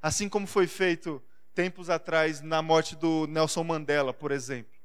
Assim 0.00 0.28
como 0.28 0.46
foi 0.46 0.66
feito 0.66 1.22
tempos 1.58 1.90
atrás 1.90 2.40
na 2.40 2.62
morte 2.62 2.94
do 2.94 3.26
Nelson 3.26 3.64
Mandela, 3.64 4.14
por 4.14 4.30
exemplo. 4.30 4.78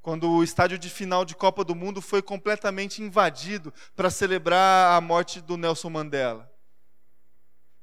Quando 0.00 0.30
o 0.30 0.42
estádio 0.42 0.78
de 0.78 0.88
final 0.88 1.26
de 1.26 1.36
Copa 1.36 1.62
do 1.62 1.74
Mundo 1.74 2.00
foi 2.00 2.22
completamente 2.22 3.02
invadido 3.02 3.70
para 3.94 4.08
celebrar 4.08 4.96
a 4.96 5.00
morte 5.02 5.42
do 5.42 5.58
Nelson 5.58 5.90
Mandela. 5.90 6.50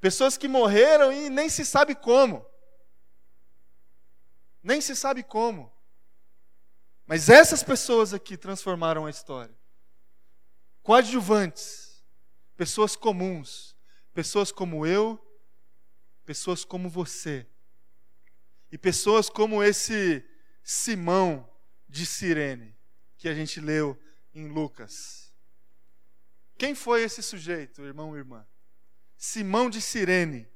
Pessoas 0.02 0.36
que 0.36 0.48
morreram 0.48 1.14
e 1.14 1.30
nem 1.30 1.48
se 1.48 1.64
sabe 1.64 1.94
como. 1.94 2.44
Nem 4.64 4.82
se 4.82 4.96
sabe 4.96 5.22
como. 5.22 5.72
Mas 7.06 7.30
essas 7.30 7.62
pessoas 7.62 8.16
aqui 8.16 8.36
transformaram 8.36 9.06
a 9.06 9.12
história. 9.12 9.56
Coadjuvantes, 10.82 12.04
pessoas 12.56 12.96
comuns, 12.96 13.76
pessoas 14.12 14.52
como 14.52 14.88
eu 14.88 15.24
pessoas 16.26 16.66
como 16.66 16.90
você 16.90 17.48
e 18.72 18.78
pessoas 18.78 19.30
como 19.30 19.64
esse 19.64 20.24
Simão 20.64 21.50
de 21.88 22.06
Cirene 22.06 22.76
que 23.18 23.28
a 23.28 23.34
gente 23.34 23.60
leu 23.60 23.98
em 24.34 24.48
Lucas. 24.48 25.34
Quem 26.58 26.76
foi 26.76 27.04
esse 27.04 27.22
sujeito, 27.22 27.84
irmão 27.84 28.16
e 28.16 28.20
irmã? 28.20 28.46
Simão 29.18 29.70
de 29.70 29.82
Cirene. 29.82 30.48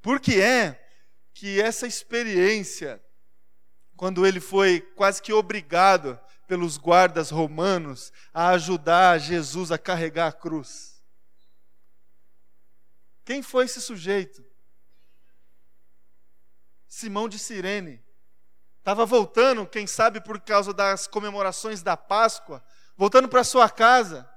Por 0.00 0.20
que 0.20 0.40
é 0.40 0.84
que 1.34 1.60
essa 1.60 1.86
experiência, 1.86 3.02
quando 3.96 4.26
ele 4.26 4.40
foi 4.40 4.80
quase 4.80 5.22
que 5.22 5.32
obrigado 5.32 6.18
pelos 6.46 6.76
guardas 6.76 7.30
romanos 7.30 8.12
a 8.32 8.48
ajudar 8.50 9.18
Jesus 9.18 9.70
a 9.70 9.78
carregar 9.78 10.28
a 10.28 10.32
cruz, 10.32 11.02
quem 13.24 13.42
foi 13.42 13.66
esse 13.66 13.80
sujeito? 13.80 14.47
Simão 16.98 17.28
de 17.28 17.38
Cirene. 17.38 18.02
Estava 18.78 19.06
voltando, 19.06 19.64
quem 19.68 19.86
sabe 19.86 20.20
por 20.20 20.40
causa 20.40 20.72
das 20.72 21.06
comemorações 21.06 21.80
da 21.80 21.96
Páscoa, 21.96 22.60
voltando 22.96 23.28
para 23.28 23.44
sua 23.44 23.70
casa, 23.70 24.28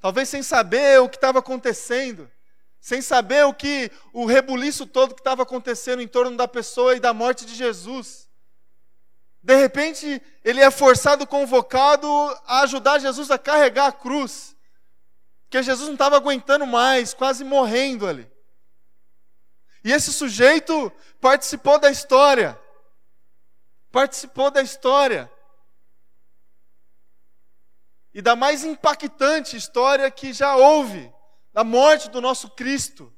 talvez 0.00 0.28
sem 0.28 0.42
saber 0.42 1.00
o 1.00 1.08
que 1.08 1.16
estava 1.16 1.38
acontecendo, 1.38 2.30
sem 2.78 3.00
saber 3.00 3.46
o 3.46 3.54
que 3.54 3.90
o 4.12 4.26
rebuliço 4.26 4.86
todo 4.86 5.14
que 5.14 5.22
estava 5.22 5.44
acontecendo 5.44 6.02
em 6.02 6.06
torno 6.06 6.36
da 6.36 6.46
pessoa 6.46 6.94
e 6.94 7.00
da 7.00 7.14
morte 7.14 7.46
de 7.46 7.54
Jesus. 7.54 8.28
De 9.42 9.56
repente, 9.56 10.20
ele 10.44 10.60
é 10.60 10.70
forçado, 10.70 11.26
convocado 11.26 12.06
a 12.46 12.60
ajudar 12.60 12.98
Jesus 12.98 13.30
a 13.30 13.38
carregar 13.38 13.86
a 13.86 13.92
cruz. 13.92 14.54
Porque 15.44 15.62
Jesus 15.62 15.86
não 15.86 15.94
estava 15.94 16.16
aguentando 16.16 16.66
mais, 16.66 17.14
quase 17.14 17.44
morrendo 17.44 18.06
ali. 18.06 18.33
E 19.84 19.92
esse 19.92 20.12
sujeito 20.12 20.90
participou 21.20 21.78
da 21.78 21.90
história. 21.90 22.58
Participou 23.92 24.50
da 24.50 24.62
história. 24.62 25.30
E 28.14 28.22
da 28.22 28.34
mais 28.34 28.64
impactante 28.64 29.56
história 29.56 30.10
que 30.10 30.32
já 30.32 30.56
houve 30.56 31.12
da 31.52 31.62
morte 31.62 32.08
do 32.08 32.20
nosso 32.20 32.48
Cristo, 32.50 33.12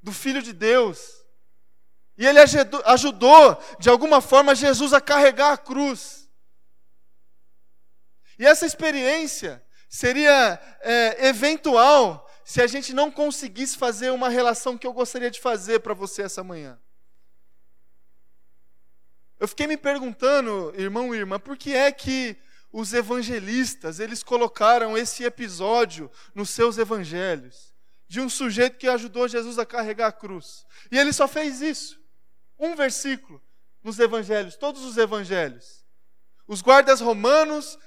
do 0.00 0.12
Filho 0.12 0.40
de 0.40 0.52
Deus. 0.52 1.24
E 2.16 2.24
ele 2.24 2.38
ajudou, 2.38 3.60
de 3.80 3.90
alguma 3.90 4.20
forma, 4.20 4.54
Jesus 4.54 4.92
a 4.92 5.00
carregar 5.00 5.52
a 5.52 5.58
cruz. 5.58 6.30
E 8.38 8.46
essa 8.46 8.64
experiência 8.64 9.64
seria 9.88 10.60
é, 10.80 11.26
eventual 11.26 12.23
se 12.44 12.60
a 12.60 12.66
gente 12.66 12.92
não 12.92 13.10
conseguisse 13.10 13.76
fazer 13.76 14.10
uma 14.10 14.28
relação 14.28 14.76
que 14.76 14.86
eu 14.86 14.92
gostaria 14.92 15.30
de 15.30 15.40
fazer 15.40 15.80
para 15.80 15.94
você 15.94 16.22
essa 16.22 16.44
manhã. 16.44 16.78
Eu 19.40 19.48
fiquei 19.48 19.66
me 19.66 19.76
perguntando, 19.76 20.72
irmão 20.76 21.14
e 21.14 21.18
irmã, 21.18 21.38
por 21.38 21.56
que 21.56 21.74
é 21.74 21.90
que 21.90 22.36
os 22.72 22.92
evangelistas, 22.92 24.00
eles 24.00 24.22
colocaram 24.22 24.96
esse 24.96 25.24
episódio 25.24 26.10
nos 26.34 26.50
seus 26.50 26.78
evangelhos? 26.78 27.74
de 28.14 28.20
um 28.20 28.28
sujeito 28.28 28.78
que 28.78 28.88
ajudou 28.88 29.26
Jesus 29.26 29.58
a 29.58 29.66
carregar 29.66 30.06
a 30.06 30.12
cruz. 30.12 30.64
E 30.90 30.98
ele 30.98 31.12
só 31.12 31.26
fez 31.26 31.60
isso. 31.60 32.00
Um 32.58 32.76
versículo 32.76 33.42
nos 33.82 33.98
evangelhos, 33.98 34.56
todos 34.56 34.84
os 34.84 34.96
evangelhos. 34.96 35.84
Os 36.46 36.62
guardas 36.62 37.00
romanos 37.00 37.78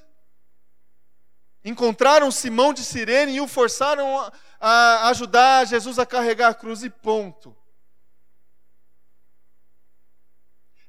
encontraram 1.64 2.30
Simão 2.30 2.74
de 2.74 2.84
Cirene 2.84 3.36
e 3.36 3.42
o 3.42 3.48
forçaram 3.48 4.32
a 4.60 5.10
ajudar 5.10 5.66
Jesus 5.66 6.00
a 6.00 6.06
carregar 6.06 6.50
a 6.50 6.54
cruz 6.54 6.84
e 6.84 6.90
ponto. 6.90 7.56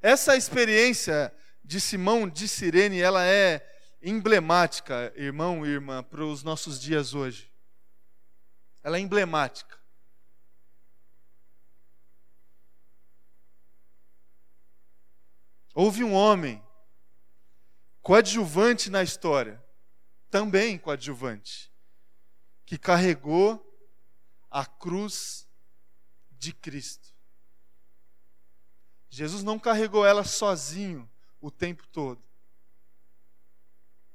Essa 0.01 0.37
experiência 0.37 1.33
de 1.63 1.79
Simão 1.79 2.27
de 2.27 2.47
Cirene, 2.47 2.99
ela 2.99 3.25
é 3.25 3.65
emblemática, 4.01 5.11
irmão 5.15 5.65
e 5.65 5.69
irmã, 5.69 6.01
para 6.01 6.23
os 6.23 6.41
nossos 6.41 6.79
dias 6.79 7.13
hoje 7.13 7.49
ela 8.83 8.97
é 8.97 8.99
emblemática. 8.99 9.77
Houve 15.73 16.03
um 16.03 16.13
homem 16.13 16.63
coadjuvante 18.01 18.89
na 18.89 19.03
história, 19.03 19.63
também 20.29 20.77
coadjuvante, 20.77 21.68
que 22.69 22.77
carregou 22.77 23.59
a 24.47 24.63
cruz 24.63 25.49
de 26.29 26.53
Cristo. 26.53 27.11
Jesus 29.09 29.41
não 29.41 29.57
carregou 29.57 30.05
ela 30.05 30.23
sozinho 30.23 31.09
o 31.41 31.49
tempo 31.49 31.87
todo. 31.87 32.21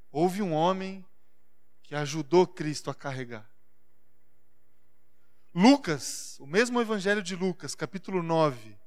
Houve 0.08 0.40
um 0.40 0.52
homem 0.52 1.04
que 1.82 1.96
ajudou 1.96 2.46
Cristo 2.46 2.90
a 2.90 2.94
carregar. 2.94 3.50
Lucas, 5.52 6.38
o 6.38 6.46
mesmo 6.46 6.80
evangelho 6.80 7.24
de 7.24 7.34
Lucas, 7.34 7.74
capítulo 7.74 8.22
9, 8.22 8.78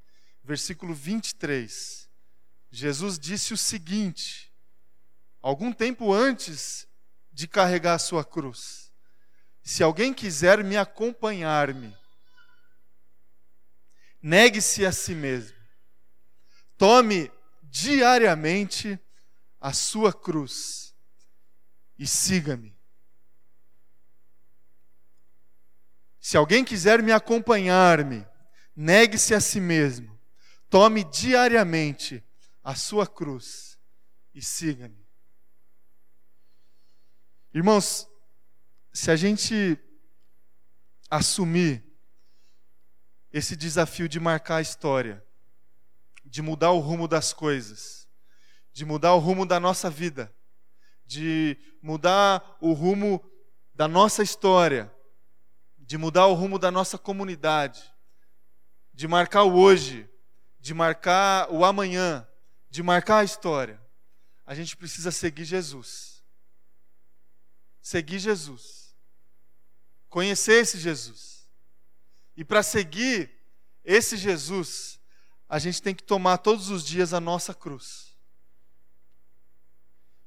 versículo 0.46 0.94
23. 0.94 2.10
Jesus 2.72 3.20
disse 3.20 3.54
o 3.54 3.58
seguinte, 3.58 4.50
algum 5.42 5.74
tempo 5.74 6.14
antes 6.14 6.88
de 7.34 7.50
carregar 7.50 7.96
a 7.96 8.00
sua 8.00 8.24
cruz: 8.24 8.87
Se 9.68 9.84
alguém 9.84 10.14
quiser 10.14 10.64
me 10.64 10.78
acompanhar-me, 10.78 11.94
negue-se 14.22 14.86
a 14.86 14.94
si 14.94 15.14
mesmo, 15.14 15.58
tome 16.78 17.30
diariamente 17.64 18.98
a 19.60 19.74
sua 19.74 20.14
cruz 20.14 20.96
e 22.00 22.08
siga-me. 22.08 22.74
Se 26.18 26.38
alguém 26.38 26.64
quiser 26.64 27.04
me 27.04 27.12
acompanhar-me, 27.12 28.26
negue-se 28.74 29.36
a 29.36 29.42
si 29.42 29.60
mesmo, 29.60 30.18
tome 30.70 31.04
diariamente 31.04 32.24
a 32.64 32.74
sua 32.74 33.06
cruz 33.06 33.78
e 34.34 34.42
siga-me. 34.42 35.06
Irmãos, 37.54 38.08
se 38.98 39.12
a 39.12 39.16
gente 39.16 39.78
assumir 41.08 41.84
esse 43.32 43.56
desafio 43.56 44.10
de 44.10 44.20
marcar 44.20 44.56
a 44.56 44.62
história, 44.62 45.24
de 46.26 46.42
mudar 46.42 46.72
o 46.72 46.80
rumo 46.80 47.08
das 47.08 47.32
coisas, 47.32 48.08
de 48.74 48.84
mudar 48.84 49.14
o 49.14 49.20
rumo 49.20 49.46
da 49.46 49.60
nossa 49.60 49.88
vida, 49.88 50.34
de 51.06 51.56
mudar 51.80 52.58
o 52.60 52.74
rumo 52.74 53.24
da 53.72 53.88
nossa 53.88 54.24
história, 54.24 54.92
de 55.78 55.96
mudar 55.96 56.26
o 56.26 56.34
rumo 56.34 56.58
da 56.58 56.72
nossa 56.72 56.98
comunidade, 56.98 57.84
de 58.96 59.08
marcar 59.08 59.44
o 59.44 59.54
hoje, 59.54 60.10
de 60.60 60.74
marcar 60.74 61.52
o 61.52 61.64
amanhã, 61.64 62.28
de 62.68 62.82
marcar 62.82 63.20
a 63.20 63.24
história, 63.24 63.80
a 64.44 64.56
gente 64.56 64.76
precisa 64.76 65.12
seguir 65.12 65.46
Jesus. 65.46 66.24
Seguir 67.80 68.18
Jesus. 68.18 68.77
Conhecer 70.10 70.62
esse 70.62 70.78
Jesus. 70.78 71.48
E 72.36 72.44
para 72.44 72.64
seguir 72.64 73.32
esse 73.84 74.18
Jesus, 74.18 75.00
a 75.50 75.60
gente 75.60 75.82
tem 75.82 75.96
que 75.96 76.04
tomar 76.04 76.38
todos 76.38 76.70
os 76.70 76.86
dias 76.86 77.14
a 77.14 77.20
nossa 77.20 77.54
cruz. 77.54 78.16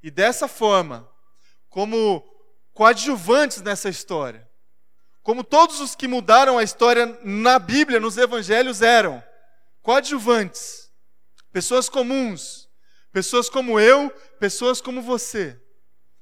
E 0.01 0.09
dessa 0.09 0.47
forma, 0.47 1.07
como 1.69 2.27
coadjuvantes 2.73 3.61
nessa 3.61 3.87
história, 3.87 4.49
como 5.21 5.43
todos 5.43 5.79
os 5.79 5.95
que 5.95 6.07
mudaram 6.07 6.57
a 6.57 6.63
história 6.63 7.19
na 7.23 7.59
Bíblia, 7.59 7.99
nos 7.99 8.17
evangelhos, 8.17 8.81
eram 8.81 9.23
coadjuvantes, 9.81 10.91
pessoas 11.51 11.87
comuns, 11.87 12.67
pessoas 13.11 13.49
como 13.49 13.79
eu, 13.79 14.09
pessoas 14.39 14.81
como 14.81 15.01
você. 15.01 15.61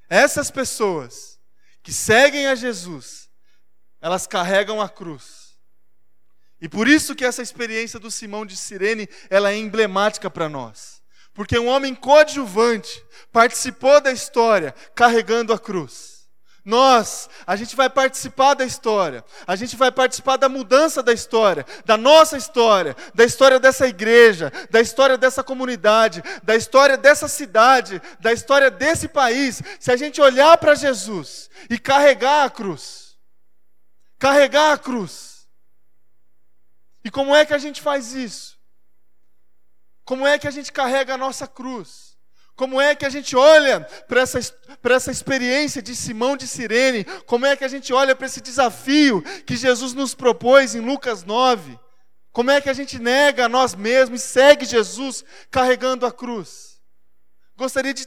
Essas 0.09 0.51
pessoas 0.51 1.39
que 1.81 1.93
seguem 1.93 2.47
a 2.47 2.55
Jesus, 2.55 3.28
elas 4.01 4.27
carregam 4.27 4.81
a 4.81 4.89
cruz. 4.89 5.49
E 6.61 6.67
por 6.67 6.87
isso 6.87 7.15
que 7.15 7.23
essa 7.23 7.41
experiência 7.41 7.99
do 7.99 8.11
Simão 8.11 8.45
de 8.45 8.55
Sirene, 8.55 9.07
ela 9.29 9.51
é 9.51 9.57
emblemática 9.57 10.29
para 10.29 10.49
nós. 10.49 11.01
Porque 11.33 11.57
um 11.57 11.67
homem 11.67 11.95
coadjuvante 11.95 13.03
participou 13.31 14.01
da 14.01 14.11
história 14.11 14.75
carregando 14.93 15.53
a 15.53 15.59
cruz. 15.59 16.19
Nós, 16.65 17.29
a 17.47 17.55
gente 17.55 17.75
vai 17.75 17.89
participar 17.89 18.53
da 18.53 18.65
história, 18.65 19.23
a 19.47 19.55
gente 19.55 19.75
vai 19.77 19.91
participar 19.91 20.35
da 20.35 20.49
mudança 20.49 21.01
da 21.01 21.13
história, 21.13 21.65
da 21.85 21.95
nossa 21.95 22.37
história, 22.37 22.95
da 23.15 23.23
história 23.23 23.59
dessa 23.59 23.87
igreja, 23.87 24.51
da 24.69 24.81
história 24.81 25.17
dessa 25.17 25.41
comunidade, 25.41 26.21
da 26.43 26.55
história 26.55 26.97
dessa 26.97 27.27
cidade, 27.27 28.01
da 28.19 28.33
história 28.33 28.69
desse 28.69 29.07
país, 29.07 29.63
se 29.79 29.91
a 29.91 29.95
gente 29.95 30.21
olhar 30.21 30.57
para 30.57 30.75
Jesus 30.75 31.49
e 31.69 31.79
carregar 31.79 32.43
a 32.43 32.49
cruz. 32.49 33.08
Carregar 34.19 34.73
a 34.73 34.77
cruz. 34.77 35.47
E 37.03 37.09
como 37.09 37.33
é 37.33 37.45
que 37.45 37.53
a 37.53 37.57
gente 37.57 37.81
faz 37.81 38.13
isso? 38.13 38.59
Como 40.03 40.27
é 40.27 40.37
que 40.37 40.47
a 40.47 40.51
gente 40.51 40.71
carrega 40.71 41.13
a 41.13 41.17
nossa 41.17 41.47
cruz? 41.47 42.17
Como 42.55 42.81
é 42.81 42.93
que 42.93 43.05
a 43.05 43.09
gente 43.09 43.37
olha 43.37 43.79
para 44.05 44.19
essa, 44.19 44.37
essa 44.83 45.11
experiência 45.11 45.81
de 45.81 45.95
Simão 45.95 46.35
de 46.35 46.45
Sirene? 46.45 47.05
Como 47.25 47.45
é 47.45 47.55
que 47.55 47.63
a 47.63 47.69
gente 47.69 47.93
olha 47.93 48.13
para 48.13 48.27
esse 48.27 48.41
desafio 48.41 49.21
que 49.45 49.55
Jesus 49.55 49.93
nos 49.93 50.13
propôs 50.13 50.75
em 50.75 50.81
Lucas 50.81 51.23
9? 51.23 51.79
Como 52.33 52.51
é 52.51 52.59
que 52.59 52.69
a 52.69 52.73
gente 52.73 52.99
nega 52.99 53.45
a 53.45 53.49
nós 53.49 53.73
mesmos 53.73 54.21
e 54.21 54.27
segue 54.27 54.65
Jesus 54.65 55.23
carregando 55.49 56.05
a 56.05 56.11
cruz? 56.11 56.81
Gostaria 57.55 57.93
de 57.93 58.05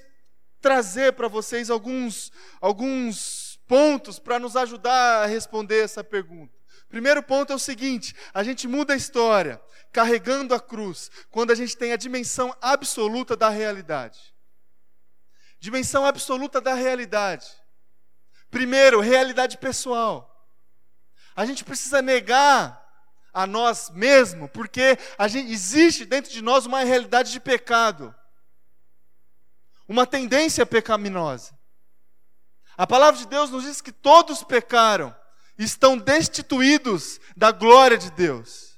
trazer 0.61 1.15
para 1.15 1.29
vocês 1.29 1.71
alguns, 1.71 2.31
alguns 2.61 3.42
pontos 3.73 4.19
para 4.19 4.39
nos 4.39 4.57
ajudar 4.57 5.23
a 5.23 5.27
responder 5.27 5.83
essa 5.83 6.05
pergunta. 6.05 6.53
Primeiro 6.89 7.23
ponto 7.23 7.53
é 7.53 7.57
o 7.57 7.59
seguinte: 7.59 8.15
a 8.35 8.43
gente 8.43 8.69
muda 8.69 8.93
a 8.93 8.97
história 8.97 9.59
carregando 9.91 10.55
a 10.55 10.61
cruz 10.61 11.11
quando 11.31 11.53
a 11.53 11.55
gente 11.55 11.77
tem 11.77 11.93
a 11.93 11.97
dimensão 11.97 12.55
absoluta 12.61 13.35
da 13.37 13.49
realidade 13.49 14.33
dimensão 15.63 16.05
absoluta 16.05 16.61
da 16.61 16.75
realidade. 16.75 17.47
Primeiro, 18.51 18.99
realidade 18.99 19.57
pessoal. 19.59 20.45
A 21.37 21.47
gente 21.47 21.63
precisa 21.63 22.03
negar 22.03 22.83
a 23.33 23.47
nós 23.47 23.89
mesmos, 23.91 24.51
porque 24.51 24.99
gente, 25.29 25.53
existe 25.53 26.05
dentro 26.05 26.33
de 26.33 26.43
nós 26.43 26.67
uma 26.67 26.83
realidade 26.83 27.31
de 27.31 27.39
pecado, 27.39 28.13
uma 29.87 30.05
tendência 30.05 30.67
pecaminosa. 30.67 31.57
A 32.83 32.87
palavra 32.87 33.21
de 33.21 33.29
Deus 33.29 33.49
nos 33.49 33.63
diz 33.63 33.81
que 33.81 33.93
todos 33.93 34.43
pecaram, 34.43 35.15
estão 35.57 35.97
destituídos 35.97 37.21
da 37.37 37.53
glória 37.53 37.97
de 37.97 38.11
Deus. 38.11 38.77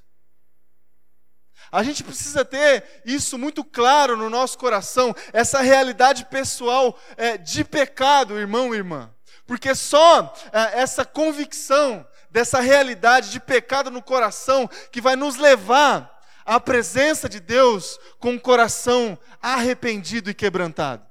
A 1.71 1.81
gente 1.81 2.03
precisa 2.03 2.45
ter 2.45 3.01
isso 3.03 3.35
muito 3.35 3.63
claro 3.63 4.15
no 4.15 4.29
nosso 4.29 4.59
coração, 4.59 5.11
essa 5.33 5.59
realidade 5.59 6.23
pessoal 6.25 6.95
é, 7.17 7.35
de 7.35 7.63
pecado, 7.63 8.37
irmão 8.37 8.75
e 8.75 8.77
irmã. 8.77 9.11
Porque 9.47 9.73
só 9.73 10.31
é, 10.53 10.81
essa 10.81 11.03
convicção 11.03 12.07
dessa 12.29 12.59
realidade 12.59 13.31
de 13.31 13.39
pecado 13.39 13.89
no 13.89 14.03
coração 14.03 14.69
que 14.91 15.01
vai 15.01 15.15
nos 15.15 15.35
levar 15.35 16.21
à 16.45 16.59
presença 16.59 17.27
de 17.27 17.39
Deus 17.39 17.99
com 18.19 18.33
um 18.33 18.39
coração 18.39 19.17
arrependido 19.41 20.29
e 20.29 20.35
quebrantado. 20.35 21.03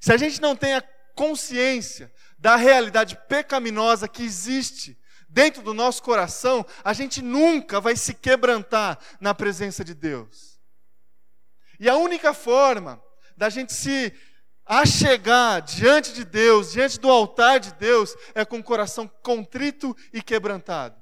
Se 0.00 0.12
a 0.12 0.16
gente 0.16 0.40
não 0.40 0.54
tem 0.54 0.72
a 0.72 0.84
consciência 1.16 2.12
da 2.38 2.54
realidade 2.54 3.18
pecaminosa 3.26 4.06
que 4.06 4.22
existe 4.22 4.96
dentro 5.28 5.62
do 5.62 5.74
nosso 5.74 6.02
coração, 6.02 6.64
a 6.84 6.92
gente 6.92 7.20
nunca 7.20 7.80
vai 7.80 7.96
se 7.96 8.14
quebrantar 8.14 8.98
na 9.18 9.34
presença 9.34 9.82
de 9.82 9.94
Deus. 9.94 10.60
E 11.80 11.88
a 11.88 11.96
única 11.96 12.32
forma 12.32 13.02
da 13.36 13.48
gente 13.48 13.72
se 13.72 14.12
a 14.64 14.84
chegar 14.84 15.62
diante 15.62 16.12
de 16.12 16.24
Deus, 16.24 16.72
diante 16.72 16.98
do 16.98 17.08
altar 17.08 17.60
de 17.60 17.72
Deus, 17.74 18.16
é 18.34 18.44
com 18.44 18.58
o 18.58 18.64
coração 18.64 19.06
contrito 19.22 19.96
e 20.12 20.20
quebrantado. 20.20 21.00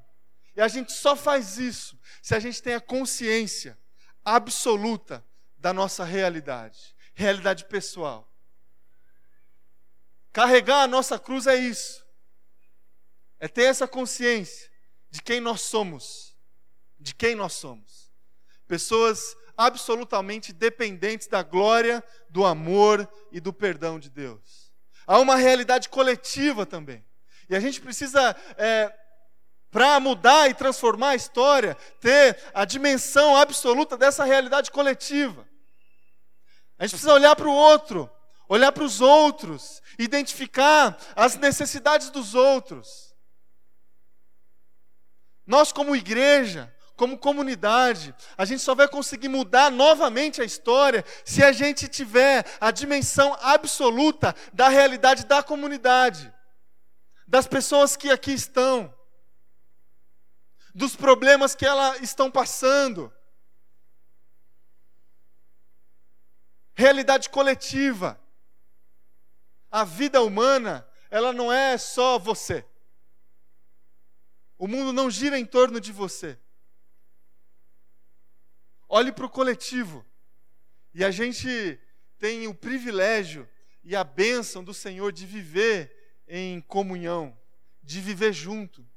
E 0.55 0.61
a 0.61 0.67
gente 0.67 0.93
só 0.93 1.15
faz 1.15 1.57
isso 1.57 1.99
se 2.21 2.35
a 2.35 2.39
gente 2.39 2.61
tem 2.61 2.75
a 2.75 2.81
consciência 2.81 3.77
absoluta 4.23 5.25
da 5.57 5.73
nossa 5.73 6.03
realidade, 6.03 6.95
realidade 7.15 7.65
pessoal. 7.65 8.31
Carregar 10.35 10.81
a 10.81 10.87
nossa 10.87 11.17
cruz 11.17 11.47
é 11.47 11.55
isso. 11.55 12.05
É 13.39 13.47
ter 13.47 13.63
essa 13.63 13.87
consciência 13.87 14.69
de 15.09 15.21
quem 15.21 15.39
nós 15.39 15.61
somos, 15.61 16.35
de 16.99 17.15
quem 17.15 17.35
nós 17.35 17.53
somos. 17.53 18.11
Pessoas 18.67 19.37
absolutamente 19.55 20.51
dependentes 20.51 21.27
da 21.27 21.41
glória, 21.41 22.03
do 22.29 22.45
amor 22.45 23.09
e 23.31 23.39
do 23.39 23.53
perdão 23.53 23.97
de 23.97 24.09
Deus. 24.09 24.73
Há 25.07 25.19
uma 25.19 25.37
realidade 25.37 25.87
coletiva 25.87 26.65
também. 26.65 27.05
E 27.49 27.55
a 27.55 27.59
gente 27.61 27.79
precisa, 27.79 28.35
é, 28.57 28.93
para 29.71 30.01
mudar 30.01 30.49
e 30.49 30.53
transformar 30.53 31.11
a 31.11 31.15
história, 31.15 31.77
ter 32.01 32.37
a 32.53 32.65
dimensão 32.65 33.37
absoluta 33.37 33.95
dessa 33.95 34.25
realidade 34.25 34.69
coletiva. 34.69 35.47
A 36.77 36.83
gente 36.83 36.91
precisa 36.91 37.13
olhar 37.13 37.37
para 37.37 37.47
o 37.47 37.53
outro, 37.53 38.11
olhar 38.47 38.71
para 38.71 38.83
os 38.83 39.01
outros, 39.01 39.81
identificar 39.97 40.97
as 41.15 41.35
necessidades 41.35 42.09
dos 42.09 42.35
outros. 42.35 43.15
Nós, 45.45 45.71
como 45.71 45.95
igreja, 45.95 46.73
como 46.95 47.17
comunidade, 47.17 48.15
a 48.37 48.45
gente 48.45 48.61
só 48.61 48.73
vai 48.73 48.87
conseguir 48.87 49.27
mudar 49.27 49.69
novamente 49.69 50.41
a 50.41 50.45
história 50.45 51.03
se 51.23 51.43
a 51.43 51.51
gente 51.51 51.87
tiver 51.87 52.45
a 52.59 52.71
dimensão 52.71 53.37
absoluta 53.41 54.33
da 54.53 54.69
realidade 54.69 55.25
da 55.25 55.43
comunidade, 55.43 56.33
das 57.27 57.47
pessoas 57.47 57.95
que 57.95 58.09
aqui 58.09 58.31
estão, 58.31 58.93
dos 60.73 60.95
problemas 60.95 61.53
que 61.53 61.65
elas 61.65 62.01
estão 62.01 62.31
passando. 62.31 63.11
Realidade 66.75 67.29
coletiva. 67.29 68.19
A 69.75 69.83
vida 69.83 70.21
humana, 70.21 70.87
ela 71.11 71.33
não 71.33 71.51
é 71.51 71.77
só 71.77 72.17
você. 72.17 72.63
O 74.57 74.69
mundo 74.69 74.93
não 74.93 75.11
gira 75.11 75.37
em 75.37 75.45
torno 75.45 75.81
de 75.81 75.91
você. 75.91 76.39
Olhe 78.87 79.11
para 79.11 79.25
o 79.25 79.29
coletivo. 79.29 80.05
E 80.93 81.03
a 81.03 81.11
gente 81.11 81.77
tem 82.17 82.47
o 82.47 82.55
privilégio 82.55 83.45
e 83.83 83.97
a 83.97 84.03
bênção 84.05 84.63
do 84.63 84.73
Senhor 84.73 85.11
de 85.11 85.25
viver 85.25 86.21
em 86.25 86.61
comunhão, 86.61 87.37
de 87.83 87.99
viver 87.99 88.31
junto. 88.31 88.87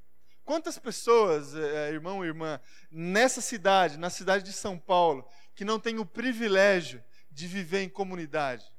Quantas 0.45 0.79
pessoas, 0.79 1.57
é, 1.57 1.91
irmão 1.91 2.25
e 2.25 2.29
irmã, 2.29 2.61
nessa 2.88 3.41
cidade, 3.41 3.97
na 3.99 4.11
cidade 4.11 4.45
de 4.45 4.53
São 4.53 4.79
Paulo, 4.79 5.29
que 5.57 5.64
não 5.64 5.81
têm 5.81 5.99
o 5.99 6.07
privilégio 6.07 7.03
de 7.33 7.49
viver 7.49 7.83
em 7.83 7.88
comunidade? 7.88 8.78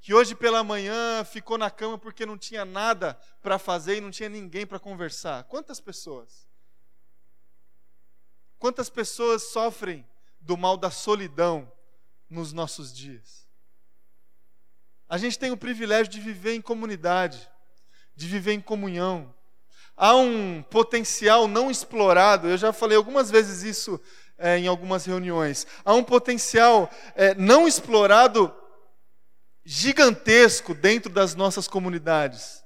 Que 0.00 0.14
hoje 0.14 0.34
pela 0.34 0.64
manhã 0.64 1.24
ficou 1.24 1.58
na 1.58 1.70
cama 1.70 1.98
porque 1.98 2.24
não 2.24 2.38
tinha 2.38 2.64
nada 2.64 3.18
para 3.42 3.58
fazer 3.58 3.98
e 3.98 4.00
não 4.00 4.10
tinha 4.10 4.28
ninguém 4.28 4.66
para 4.66 4.78
conversar. 4.78 5.44
Quantas 5.44 5.78
pessoas? 5.80 6.48
Quantas 8.58 8.88
pessoas 8.90 9.44
sofrem 9.44 10.06
do 10.40 10.56
mal 10.56 10.76
da 10.76 10.90
solidão 10.90 11.70
nos 12.28 12.52
nossos 12.52 12.94
dias? 12.94 13.46
A 15.08 15.18
gente 15.18 15.38
tem 15.38 15.50
o 15.50 15.56
privilégio 15.56 16.12
de 16.12 16.20
viver 16.20 16.54
em 16.54 16.62
comunidade, 16.62 17.50
de 18.14 18.28
viver 18.28 18.52
em 18.52 18.60
comunhão. 18.60 19.34
Há 19.96 20.14
um 20.14 20.62
potencial 20.62 21.48
não 21.48 21.70
explorado, 21.70 22.48
eu 22.48 22.56
já 22.56 22.72
falei 22.72 22.96
algumas 22.96 23.30
vezes 23.30 23.62
isso 23.62 24.00
é, 24.38 24.58
em 24.58 24.66
algumas 24.66 25.04
reuniões. 25.04 25.66
Há 25.84 25.94
um 25.94 26.04
potencial 26.04 26.90
é, 27.14 27.34
não 27.34 27.66
explorado 27.66 28.54
gigantesco 29.64 30.74
dentro 30.74 31.10
das 31.10 31.34
nossas 31.34 31.68
comunidades. 31.68 32.62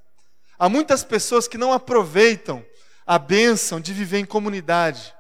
Há 0.59 0.69
muitas 0.69 1.05
pessoas 1.05 1.49
que 1.49 1.59
não 1.59 1.73
aproveitam 1.73 2.65
a 3.07 3.19
bênção 3.19 3.81
de 3.81 3.93
viver 3.93 4.19
em 4.19 4.25
comunidade 4.25 5.15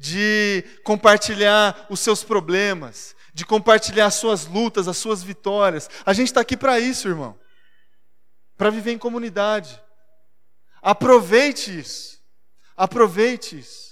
de 0.00 0.64
compartilhar 0.82 1.86
os 1.90 2.00
seus 2.00 2.24
problemas, 2.24 3.14
de 3.34 3.44
compartilhar 3.44 4.06
as 4.06 4.14
suas 4.14 4.46
lutas, 4.46 4.88
as 4.88 4.96
suas 4.96 5.22
vitórias. 5.22 5.90
A 6.06 6.14
gente 6.14 6.28
está 6.28 6.40
aqui 6.40 6.56
para 6.56 6.80
isso, 6.80 7.06
irmão. 7.06 7.38
Para 8.56 8.70
viver 8.70 8.92
em 8.92 8.98
comunidade. 8.98 9.78
Aproveite 10.80 11.78
isso. 11.78 12.18
Aproveite 12.74 13.58
isso. 13.58 13.89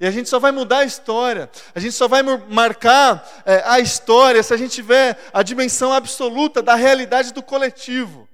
E 0.00 0.06
a 0.06 0.10
gente 0.10 0.30
só 0.30 0.38
vai 0.38 0.50
mudar 0.50 0.78
a 0.78 0.84
história, 0.84 1.50
a 1.74 1.78
gente 1.78 1.92
só 1.92 2.08
vai 2.08 2.22
marcar 2.22 3.42
é, 3.44 3.62
a 3.66 3.78
história 3.80 4.42
se 4.42 4.54
a 4.54 4.56
gente 4.56 4.72
tiver 4.72 5.18
a 5.30 5.42
dimensão 5.42 5.92
absoluta 5.92 6.62
da 6.62 6.74
realidade 6.74 7.34
do 7.34 7.42
coletivo, 7.42 8.26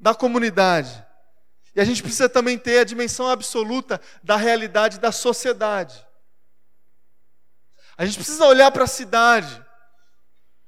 da 0.00 0.14
comunidade. 0.14 1.04
E 1.76 1.80
a 1.80 1.84
gente 1.84 2.02
precisa 2.02 2.26
também 2.26 2.56
ter 2.56 2.78
a 2.78 2.84
dimensão 2.84 3.28
absoluta 3.28 4.00
da 4.22 4.36
realidade 4.36 4.98
da 4.98 5.12
sociedade. 5.12 6.02
A 7.98 8.06
gente 8.06 8.14
precisa 8.14 8.46
olhar 8.46 8.70
para 8.70 8.84
a 8.84 8.88
cidade, 8.88 9.62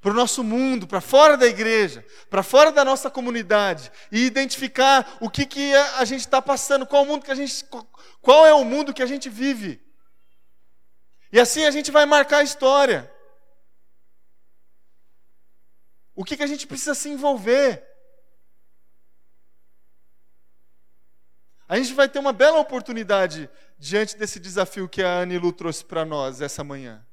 para 0.02 0.11
o 0.11 0.14
nosso 0.14 0.44
mundo, 0.44 0.87
para 0.87 1.00
fora 1.00 1.35
da 1.35 1.46
igreja, 1.46 2.04
para 2.28 2.42
fora 2.42 2.70
da 2.70 2.85
nossa 2.85 3.09
comunidade 3.09 3.90
e 4.12 4.26
identificar 4.26 5.16
o 5.18 5.30
que, 5.30 5.46
que 5.46 5.74
a 5.74 6.04
gente 6.04 6.20
está 6.20 6.42
passando, 6.42 6.85
qual, 6.85 7.06
mundo 7.06 7.24
que 7.24 7.30
a 7.30 7.35
gente, 7.35 7.64
qual 8.20 8.46
é 8.46 8.52
o 8.52 8.64
mundo 8.66 8.92
que 8.92 9.02
a 9.02 9.06
gente 9.06 9.30
vive. 9.30 9.80
E 11.33 11.38
assim 11.38 11.64
a 11.64 11.71
gente 11.71 11.90
vai 11.90 12.07
marcar 12.07 12.38
a 12.38 12.43
história. 12.43 13.11
O 16.14 16.25
que, 16.25 16.37
que 16.37 16.43
a 16.43 16.47
gente 16.47 16.66
precisa 16.66 16.95
se 16.95 17.09
envolver? 17.09 17.87
A 21.69 21.77
gente 21.77 21.95
vai 21.95 22.09
ter 22.09 22.19
uma 22.19 22.33
bela 22.33 22.59
oportunidade 22.59 23.49
diante 23.79 24.16
desse 24.16 24.40
desafio 24.40 24.88
que 24.88 25.03
a 25.03 25.21
Anilu 25.21 25.53
trouxe 25.53 25.85
para 25.85 26.05
nós 26.05 26.40
essa 26.40 26.64
manhã. 26.64 27.07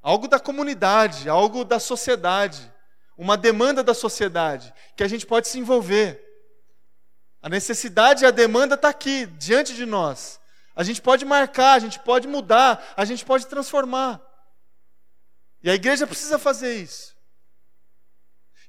Algo 0.00 0.26
da 0.26 0.40
comunidade, 0.40 1.28
algo 1.28 1.62
da 1.62 1.78
sociedade, 1.78 2.72
uma 3.18 3.36
demanda 3.36 3.82
da 3.82 3.92
sociedade, 3.92 4.72
que 4.96 5.02
a 5.02 5.08
gente 5.08 5.26
pode 5.26 5.46
se 5.46 5.58
envolver. 5.58 6.24
A 7.42 7.48
necessidade 7.48 8.24
e 8.24 8.26
a 8.26 8.30
demanda 8.30 8.76
está 8.76 8.88
aqui, 8.88 9.26
diante 9.26 9.74
de 9.74 9.84
nós. 9.84 10.40
A 10.78 10.82
gente 10.82 11.02
pode 11.02 11.26
marcar, 11.26 11.74
a 11.74 11.78
gente 11.78 11.98
pode 11.98 12.26
mudar, 12.26 12.94
a 12.96 13.04
gente 13.04 13.22
pode 13.22 13.46
transformar. 13.46 14.22
E 15.62 15.68
a 15.68 15.74
igreja 15.74 16.06
precisa 16.06 16.38
fazer 16.38 16.74
isso. 16.76 17.14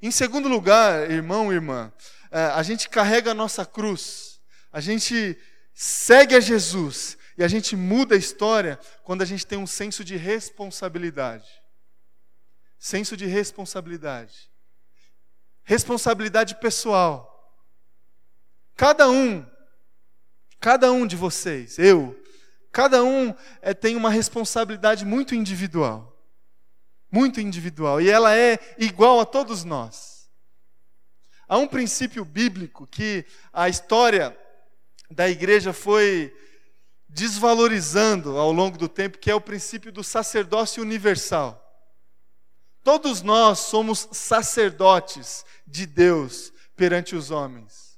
Em 0.02 0.12
segundo 0.12 0.50
lugar, 0.50 1.10
irmão 1.10 1.54
e 1.54 1.56
irmã, 1.56 1.93
eh, 2.32 2.52
a 2.56 2.63
gente 2.63 2.89
carrega 2.89 3.32
a 3.32 3.36
nossa 3.36 3.65
cruz 3.65 4.30
a 4.72 4.80
gente 4.80 5.38
segue 5.74 6.36
a 6.36 6.39
Jesus 6.39 7.17
e 7.38 7.43
a 7.43 7.48
gente 7.48 7.76
muda 7.76 8.15
a 8.15 8.17
história 8.17 8.80
quando 9.04 9.22
a 9.22 9.26
gente 9.26 9.45
tem 9.45 9.58
um 9.58 9.67
senso 9.67 10.04
de 10.04 10.15
responsabilidade. 10.15 11.48
Senso 12.78 13.17
de 13.17 13.26
responsabilidade. 13.26 14.50
Responsabilidade 15.63 16.56
pessoal. 16.56 17.28
cada 18.76 19.10
um, 19.10 19.45
cada 20.60 20.91
um 20.91 21.08
de 21.08 21.15
vocês, 21.15 21.80
eu, 21.80 22.19
cada 22.72 23.04
um 23.04 23.34
é, 23.62 23.74
tem 23.74 23.95
uma 23.95 24.10
responsabilidade 24.10 25.06
muito 25.06 25.34
individual. 25.34 26.15
Muito 27.12 27.41
individual. 27.41 28.00
E 28.00 28.10
ela 28.10 28.36
é 28.36 28.60
igual 28.78 29.19
a 29.19 29.26
todos 29.26 29.63
nós. 29.63 30.30
Há 31.48 31.58
um 31.58 31.67
princípio 31.67 32.24
bíblico 32.24 32.86
que 32.86 33.26
a 33.52 33.67
história 33.67 34.38
da 35.10 35.28
igreja 35.28 35.74
foi 35.74 36.32
desvalorizando 37.08 38.38
ao 38.38 38.52
longo 38.52 38.78
do 38.78 38.88
tempo, 38.88 39.17
que 39.17 39.32
é 39.32 39.36
o 39.36 39.41
princípio 39.41 39.91
do 39.91 40.04
sacerdócio 40.04 40.84
universal. 40.84 41.65
Todos 42.84 43.24
nós 43.24 43.60
somos 43.60 44.08
sacerdotes 44.12 45.43
de 45.65 45.88
Deus 45.88 46.54
perante 46.76 47.15
os 47.15 47.32
homens. 47.32 47.98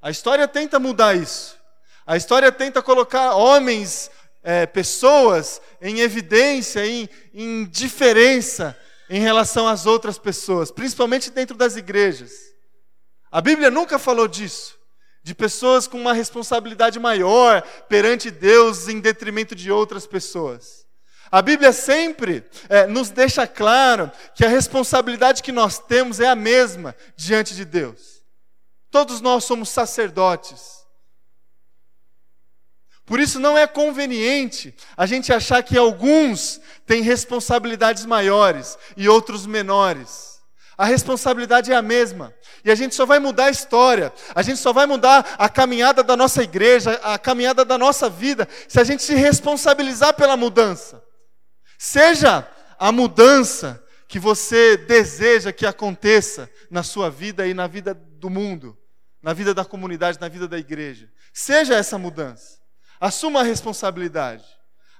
A 0.00 0.10
história 0.10 0.46
tenta 0.46 0.78
mudar 0.78 1.16
isso. 1.16 1.60
A 2.06 2.16
história 2.16 2.50
tenta 2.50 2.82
colocar 2.82 3.34
homens, 3.34 4.10
é, 4.42 4.66
pessoas, 4.66 5.60
em 5.80 6.00
evidência, 6.00 6.84
em, 6.84 7.08
em 7.32 7.64
diferença 7.64 8.76
em 9.08 9.20
relação 9.20 9.68
às 9.68 9.84
outras 9.84 10.18
pessoas, 10.18 10.70
principalmente 10.70 11.30
dentro 11.30 11.56
das 11.56 11.76
igrejas. 11.76 12.32
A 13.30 13.40
Bíblia 13.40 13.70
nunca 13.70 13.98
falou 13.98 14.26
disso 14.26 14.80
de 15.22 15.34
pessoas 15.34 15.86
com 15.86 15.98
uma 16.00 16.12
responsabilidade 16.12 16.98
maior 16.98 17.62
perante 17.88 18.30
Deus 18.30 18.88
em 18.88 18.98
detrimento 19.00 19.54
de 19.54 19.70
outras 19.70 20.06
pessoas. 20.06 20.84
A 21.30 21.40
Bíblia 21.40 21.72
sempre 21.72 22.44
é, 22.68 22.86
nos 22.86 23.08
deixa 23.08 23.46
claro 23.46 24.10
que 24.34 24.44
a 24.44 24.48
responsabilidade 24.48 25.42
que 25.42 25.52
nós 25.52 25.78
temos 25.78 26.20
é 26.20 26.26
a 26.26 26.34
mesma 26.34 26.94
diante 27.16 27.54
de 27.54 27.64
Deus. 27.64 28.22
Todos 28.90 29.20
nós 29.20 29.44
somos 29.44 29.70
sacerdotes. 29.70 30.81
Por 33.04 33.18
isso 33.18 33.40
não 33.40 33.58
é 33.58 33.66
conveniente 33.66 34.74
a 34.96 35.06
gente 35.06 35.32
achar 35.32 35.62
que 35.62 35.76
alguns 35.76 36.60
têm 36.86 37.02
responsabilidades 37.02 38.04
maiores 38.04 38.78
e 38.96 39.08
outros 39.08 39.46
menores. 39.46 40.40
A 40.78 40.84
responsabilidade 40.84 41.72
é 41.72 41.76
a 41.76 41.82
mesma. 41.82 42.32
E 42.64 42.70
a 42.70 42.74
gente 42.74 42.94
só 42.94 43.04
vai 43.04 43.18
mudar 43.18 43.46
a 43.46 43.50
história, 43.50 44.12
a 44.34 44.42
gente 44.42 44.58
só 44.58 44.72
vai 44.72 44.86
mudar 44.86 45.34
a 45.36 45.48
caminhada 45.48 46.02
da 46.02 46.16
nossa 46.16 46.42
igreja, 46.42 46.92
a 47.02 47.18
caminhada 47.18 47.64
da 47.64 47.76
nossa 47.76 48.08
vida, 48.08 48.48
se 48.68 48.78
a 48.78 48.84
gente 48.84 49.02
se 49.02 49.14
responsabilizar 49.14 50.14
pela 50.14 50.36
mudança. 50.36 51.02
Seja 51.76 52.48
a 52.78 52.92
mudança 52.92 53.82
que 54.06 54.18
você 54.18 54.76
deseja 54.76 55.52
que 55.52 55.66
aconteça 55.66 56.48
na 56.70 56.84
sua 56.84 57.10
vida 57.10 57.46
e 57.46 57.54
na 57.54 57.66
vida 57.66 57.94
do 57.94 58.30
mundo, 58.30 58.78
na 59.20 59.32
vida 59.32 59.52
da 59.52 59.64
comunidade, 59.64 60.20
na 60.20 60.28
vida 60.28 60.46
da 60.46 60.58
igreja. 60.58 61.10
Seja 61.32 61.74
essa 61.74 61.98
mudança. 61.98 62.61
Assuma 63.02 63.40
a 63.40 63.42
responsabilidade. 63.42 64.44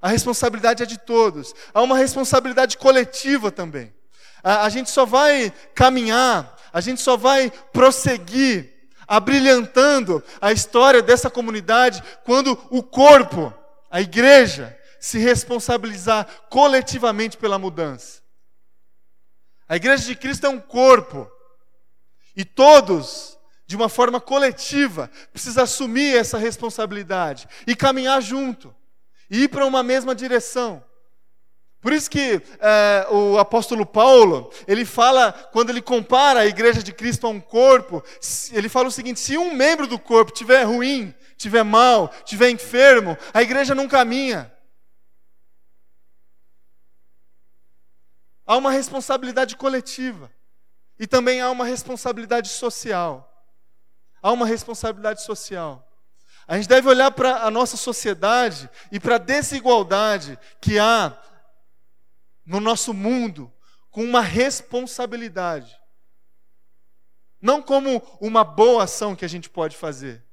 A 0.01 0.09
responsabilidade 0.09 0.83
é 0.83 0.87
de 0.87 0.99
todos. 0.99 1.55
Há 1.73 1.81
uma 1.83 1.97
responsabilidade 1.97 2.77
coletiva 2.77 3.53
também. 3.53 3.95
A, 4.43 4.65
a 4.65 4.69
gente 4.69 4.91
só 4.91 5.07
vai 5.07 5.53
caminhar, 5.73 6.59
a 6.73 6.81
gente 6.81 7.01
só 7.01 7.17
vai 7.17 7.49
prosseguir, 7.73 8.75
abrilhantando 9.07 10.21
a 10.41 10.51
história 10.51 11.01
dessa 11.01 11.31
comunidade 11.31 12.03
quando 12.25 12.59
o 12.71 12.83
corpo, 12.83 13.55
a 13.89 14.01
igreja, 14.01 14.77
se 14.99 15.21
responsabilizar 15.21 16.27
coletivamente 16.51 17.37
pela 17.37 17.57
mudança. 17.57 18.21
A 19.69 19.77
igreja 19.77 20.03
de 20.03 20.17
Cristo 20.17 20.47
é 20.47 20.49
um 20.49 20.59
corpo. 20.59 21.31
E 22.35 22.45
todos, 22.45 23.39
de 23.73 23.77
uma 23.77 23.89
forma 23.89 24.21
coletiva, 24.21 25.11
precisam 25.33 25.65
assumir 25.65 26.15
essa 26.15 26.37
responsabilidade 26.37 27.49
e 27.67 27.75
caminhar 27.75 28.21
junto, 28.21 28.75
e 29.31 29.45
ir 29.45 29.49
para 29.49 29.65
uma 29.65 29.83
mesma 29.83 30.15
direção. 30.15 30.85
Por 31.81 31.91
isso 31.91 32.11
que 32.11 32.43
é, 32.61 33.07
o 33.11 33.39
apóstolo 33.39 33.87
Paulo, 33.87 34.53
ele 34.69 34.85
fala, 34.85 35.33
quando 35.33 35.71
ele 35.71 35.81
compara 35.81 36.41
a 36.41 36.47
igreja 36.47 36.83
de 36.83 36.93
Cristo 36.93 37.27
a 37.27 37.31
um 37.31 37.41
corpo, 37.41 38.05
ele 38.53 38.69
fala 38.69 38.89
o 38.89 38.93
seguinte: 38.93 39.21
se 39.21 39.39
um 39.39 39.55
membro 39.55 39.87
do 39.87 39.99
corpo 39.99 40.33
tiver 40.33 40.65
ruim, 40.65 41.15
tiver 41.39 41.63
mal, 41.63 42.13
tiver 42.27 42.51
enfermo, 42.51 43.17
a 43.33 43.41
igreja 43.41 43.75
não 43.75 43.89
caminha. 43.89 44.53
Há 48.47 48.55
uma 48.59 48.71
responsabilidade 48.71 49.57
coletiva 49.57 50.31
e 50.99 51.07
também 51.07 51.41
há 51.41 51.51
uma 51.51 51.65
responsabilidade 51.65 52.51
social. 52.51 53.32
Há 54.23 54.31
uma 54.31 54.47
responsabilidade 54.47 55.23
social. 55.23 55.89
A 56.47 56.57
gente 56.57 56.69
deve 56.69 56.89
olhar 56.89 57.11
para 57.11 57.43
a 57.43 57.51
nossa 57.51 57.77
sociedade 57.77 58.71
e 58.91 59.01
para 59.01 59.17
a 59.17 59.19
desigualdade 59.19 60.39
que 60.61 60.79
há 60.79 61.21
no 62.45 62.61
nosso 62.61 62.95
mundo 62.95 63.53
com 63.91 64.05
uma 64.05 64.21
responsabilidade. 64.21 65.77
Não 67.41 67.61
como 67.61 68.01
uma 68.21 68.45
boa 68.45 68.85
ação 68.85 69.17
que 69.17 69.25
a 69.25 69.29
gente 69.29 69.51
pode 69.51 69.77
fazer. 69.77 70.25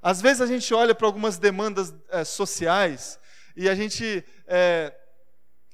Às 0.00 0.20
vezes 0.20 0.40
a 0.40 0.46
gente 0.46 0.72
olha 0.72 0.94
para 0.94 1.06
algumas 1.06 1.38
demandas 1.38 1.94
é, 2.10 2.24
sociais 2.24 3.18
e 3.56 3.68
a 3.68 3.74
gente 3.74 4.24
é, 4.46 4.94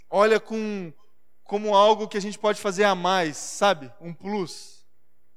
olha 0.08 0.38
com, 0.38 0.92
como 1.44 1.74
algo 1.74 2.08
que 2.08 2.16
a 2.16 2.20
gente 2.20 2.38
pode 2.38 2.60
fazer 2.60 2.84
a 2.84 2.94
mais, 2.94 3.36
sabe? 3.36 3.92
Um 4.00 4.14
plus. 4.14 4.79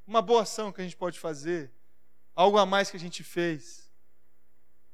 Uma 0.05 0.21
boa 0.21 0.43
ação 0.43 0.71
que 0.71 0.81
a 0.81 0.83
gente 0.83 0.95
pode 0.95 1.19
fazer. 1.19 1.71
Algo 2.35 2.57
a 2.57 2.65
mais 2.65 2.89
que 2.89 2.97
a 2.97 2.99
gente 2.99 3.23
fez. 3.23 3.89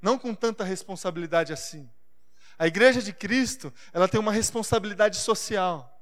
Não 0.02 0.18
com 0.18 0.34
tanta 0.34 0.64
responsabilidade 0.64 1.52
assim. 1.52 1.90
A 2.58 2.68
igreja 2.68 3.02
de 3.02 3.14
Cristo, 3.14 3.74
ela 3.94 4.08
tem 4.08 4.20
uma 4.20 4.32
responsabilidade 4.32 5.18
social. 5.18 5.98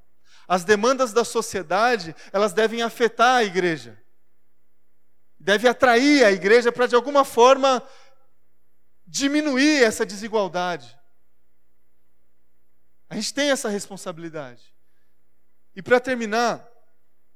As 0.48 0.63
demandas 0.63 1.13
da 1.13 1.24
sociedade, 1.24 2.15
elas 2.32 2.54
devem 2.54 2.82
afetar 2.82 3.36
a 3.36 3.43
igreja. 3.43 4.02
Deve 5.39 5.67
atrair 5.67 6.26
a 6.26 6.32
igreja 6.32 6.72
para 6.72 6.88
de 6.88 6.96
alguma 6.96 7.24
forma 7.24 7.82
diminuir 9.06 9.84
essa 9.84 10.06
desigualdade. 10.06 10.98
A 13.10 13.15
gente 13.15 13.34
tem 13.34 13.52
essa 13.52 13.70
responsabilidade. 13.70 14.74
E 15.76 15.82
para 15.82 16.00
terminar, 16.00 16.67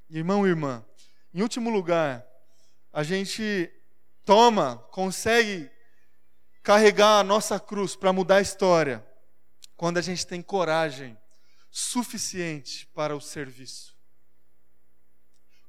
irmão 0.10 0.45
e 0.45 0.49
irmã, 0.49 0.84
em 1.33 1.41
último 1.41 1.69
lugar, 1.69 2.25
a 2.91 3.03
gente 3.03 3.71
toma, 4.25 4.77
consegue 4.91 5.71
carregar 6.61 7.19
a 7.19 7.23
nossa 7.23 7.59
cruz 7.59 7.95
para 7.95 8.13
mudar 8.13 8.37
a 8.37 8.41
história 8.41 9.05
quando 9.75 9.97
a 9.97 10.01
gente 10.01 10.27
tem 10.27 10.41
coragem 10.41 11.17
suficiente 11.71 12.85
para 12.87 13.15
o 13.15 13.21
serviço. 13.21 13.95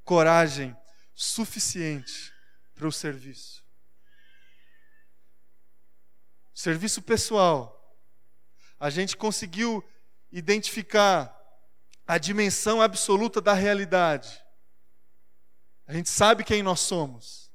Coragem 0.04 0.76
suficiente 1.14 2.32
para 2.74 2.88
o 2.88 2.92
serviço. 2.92 3.64
Serviço 6.52 7.00
pessoal. 7.00 7.96
A 8.78 8.90
gente 8.90 9.16
conseguiu 9.16 9.82
identificar 10.30 11.38
a 12.06 12.18
dimensão 12.18 12.82
absoluta 12.82 13.40
da 13.40 13.54
realidade. 13.54 14.41
A 15.86 15.92
gente 15.92 16.08
sabe 16.08 16.44
quem 16.44 16.62
nós 16.62 16.80
somos. 16.80 17.50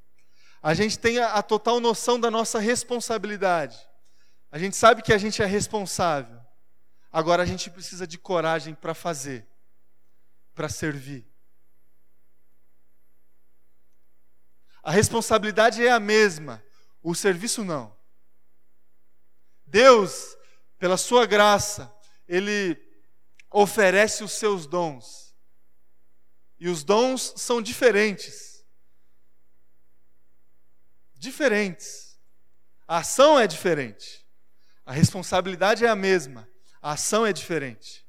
A 0.62 0.74
gente 0.74 1.00
tem 1.00 1.20
a, 1.20 1.34
a 1.34 1.44
total 1.44 1.80
noção 1.80 2.20
da 2.20 2.30
nossa 2.30 2.60
responsabilidade. 2.60 3.78
A 4.52 4.58
gente 4.58 4.76
sabe 4.76 5.02
que 5.02 5.14
a 5.14 5.18
gente 5.18 5.42
é 5.42 5.46
responsável. 5.46 6.40
Agora 7.12 7.44
a 7.44 7.46
gente 7.46 7.70
precisa 7.70 8.06
de 8.06 8.18
coragem 8.18 8.74
para 8.74 8.94
fazer, 8.94 9.48
para 10.54 10.70
servir. 10.70 11.26
A 14.84 14.92
responsabilidade 14.92 15.86
é 15.86 15.92
a 15.92 16.00
mesma, 16.00 16.64
o 17.04 17.14
serviço 17.14 17.64
não. 17.64 17.96
Deus, 19.66 20.38
pela 20.80 20.96
sua 20.96 21.26
graça, 21.26 21.94
ele 22.28 22.78
oferece 23.52 24.24
os 24.24 24.32
seus 24.32 24.66
dons. 24.66 25.27
E 26.60 26.68
os 26.68 26.84
dons 26.84 27.34
são 27.36 27.62
diferentes. 27.62 28.66
Diferentes. 31.16 32.20
A 32.88 33.00
ação 33.00 33.38
é 33.38 33.46
diferente. 33.46 34.26
A 34.86 34.92
responsabilidade 34.92 35.86
é 35.86 35.90
a 35.90 35.96
mesma. 35.96 36.48
A 36.82 36.94
ação 36.94 37.26
é 37.26 37.34
diferente. 37.34 38.06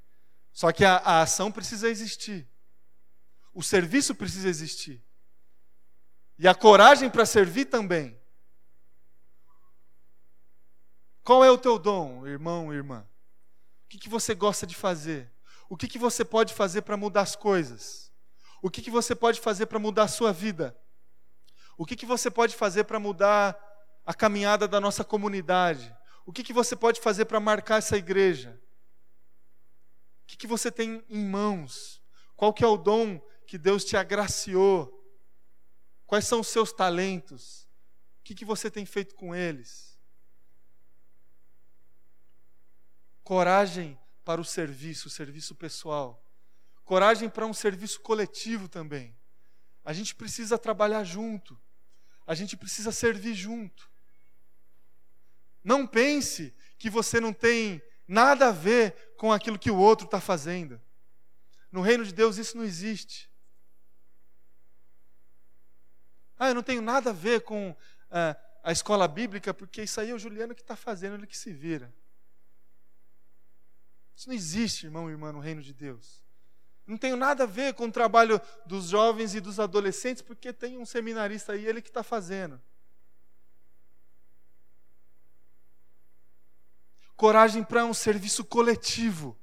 Só 0.52 0.72
que 0.72 0.84
a, 0.84 0.96
a 0.96 1.22
ação 1.22 1.50
precisa 1.50 1.88
existir. 1.88 2.48
O 3.52 3.62
serviço 3.62 4.14
precisa 4.14 4.48
existir. 4.48 5.02
E 6.38 6.46
a 6.46 6.54
coragem 6.54 7.10
para 7.10 7.26
servir 7.26 7.64
também. 7.64 8.18
Qual 11.24 11.44
é 11.44 11.50
o 11.50 11.58
teu 11.58 11.78
dom, 11.78 12.26
irmão, 12.26 12.72
irmã? 12.72 13.06
O 13.84 13.88
que, 13.88 13.98
que 13.98 14.08
você 14.08 14.34
gosta 14.34 14.66
de 14.66 14.74
fazer? 14.74 15.30
O 15.68 15.76
que, 15.76 15.88
que 15.88 15.98
você 15.98 16.24
pode 16.24 16.54
fazer 16.54 16.82
para 16.82 16.96
mudar 16.96 17.22
as 17.22 17.36
coisas? 17.36 18.07
O 18.60 18.70
que, 18.70 18.82
que 18.82 18.90
você 18.90 19.14
pode 19.14 19.40
fazer 19.40 19.66
para 19.66 19.78
mudar 19.78 20.04
a 20.04 20.08
sua 20.08 20.32
vida? 20.32 20.76
O 21.76 21.86
que, 21.86 21.94
que 21.94 22.06
você 22.06 22.30
pode 22.30 22.56
fazer 22.56 22.84
para 22.84 22.98
mudar 22.98 23.56
a 24.04 24.12
caminhada 24.12 24.66
da 24.66 24.80
nossa 24.80 25.04
comunidade? 25.04 25.94
O 26.26 26.32
que, 26.32 26.42
que 26.42 26.52
você 26.52 26.74
pode 26.74 27.00
fazer 27.00 27.26
para 27.26 27.38
marcar 27.38 27.76
essa 27.76 27.96
igreja? 27.96 28.60
O 30.22 30.26
que, 30.26 30.36
que 30.36 30.46
você 30.46 30.70
tem 30.70 31.04
em 31.08 31.24
mãos? 31.24 32.02
Qual 32.36 32.52
que 32.52 32.64
é 32.64 32.66
o 32.66 32.76
dom 32.76 33.20
que 33.46 33.56
Deus 33.56 33.84
te 33.84 33.96
agraciou? 33.96 34.94
Quais 36.06 36.26
são 36.26 36.40
os 36.40 36.48
seus 36.48 36.72
talentos? 36.72 37.68
O 38.20 38.24
que, 38.24 38.34
que 38.34 38.44
você 38.44 38.70
tem 38.70 38.84
feito 38.84 39.14
com 39.14 39.34
eles? 39.34 39.98
Coragem 43.22 43.98
para 44.24 44.40
o 44.40 44.44
serviço, 44.44 45.08
o 45.08 45.10
serviço 45.10 45.54
pessoal. 45.54 46.27
Coragem 46.88 47.28
para 47.28 47.44
um 47.44 47.52
serviço 47.52 48.00
coletivo 48.00 48.66
também. 48.66 49.14
A 49.84 49.92
gente 49.92 50.14
precisa 50.14 50.56
trabalhar 50.56 51.04
junto. 51.04 51.60
A 52.26 52.34
gente 52.34 52.56
precisa 52.56 52.90
servir 52.90 53.34
junto. 53.34 53.90
Não 55.62 55.86
pense 55.86 56.54
que 56.78 56.88
você 56.88 57.20
não 57.20 57.30
tem 57.30 57.82
nada 58.06 58.48
a 58.48 58.52
ver 58.52 59.12
com 59.18 59.30
aquilo 59.30 59.58
que 59.58 59.70
o 59.70 59.76
outro 59.76 60.06
está 60.06 60.18
fazendo. 60.18 60.80
No 61.70 61.82
reino 61.82 62.06
de 62.06 62.14
Deus 62.14 62.38
isso 62.38 62.56
não 62.56 62.64
existe. 62.64 63.30
Ah, 66.38 66.48
eu 66.48 66.54
não 66.54 66.62
tenho 66.62 66.80
nada 66.80 67.10
a 67.10 67.12
ver 67.12 67.42
com 67.42 67.76
ah, 68.10 68.34
a 68.62 68.72
escola 68.72 69.06
bíblica, 69.06 69.52
porque 69.52 69.82
isso 69.82 70.00
aí 70.00 70.08
é 70.08 70.14
o 70.14 70.18
Juliano 70.18 70.54
que 70.54 70.62
está 70.62 70.74
fazendo, 70.74 71.16
ele 71.16 71.26
que 71.26 71.36
se 71.36 71.52
vira. 71.52 71.94
Isso 74.16 74.26
não 74.26 74.34
existe, 74.34 74.86
irmão 74.86 75.06
e 75.10 75.12
irmã, 75.12 75.32
no 75.32 75.38
reino 75.38 75.60
de 75.60 75.74
Deus. 75.74 76.26
Não 76.88 76.96
tenho 76.96 77.18
nada 77.18 77.44
a 77.44 77.46
ver 77.46 77.74
com 77.74 77.84
o 77.84 77.92
trabalho 77.92 78.40
dos 78.64 78.86
jovens 78.86 79.34
e 79.34 79.40
dos 79.40 79.60
adolescentes, 79.60 80.22
porque 80.22 80.54
tem 80.54 80.78
um 80.78 80.86
seminarista 80.86 81.52
aí, 81.52 81.66
ele 81.66 81.82
que 81.82 81.90
está 81.90 82.02
fazendo. 82.02 82.58
Coragem 87.14 87.62
para 87.62 87.84
um 87.84 87.92
serviço 87.92 88.42
coletivo. 88.42 89.38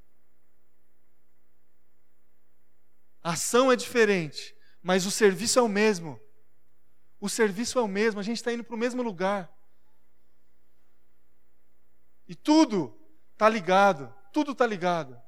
A 3.21 3.33
ação 3.33 3.71
é 3.71 3.75
diferente, 3.75 4.55
mas 4.81 5.05
o 5.05 5.11
serviço 5.11 5.59
é 5.59 5.61
o 5.61 5.69
mesmo. 5.69 6.19
O 7.21 7.29
serviço 7.29 7.77
é 7.77 7.81
o 7.83 7.87
mesmo, 7.87 8.19
a 8.19 8.23
gente 8.23 8.37
está 8.37 8.51
indo 8.51 8.63
para 8.63 8.75
o 8.75 8.79
mesmo 8.79 9.03
lugar. 9.03 9.55
E 12.27 12.33
tudo 12.33 12.99
está 13.33 13.47
ligado, 13.47 14.11
tudo 14.33 14.53
está 14.53 14.65
ligado 14.65 15.24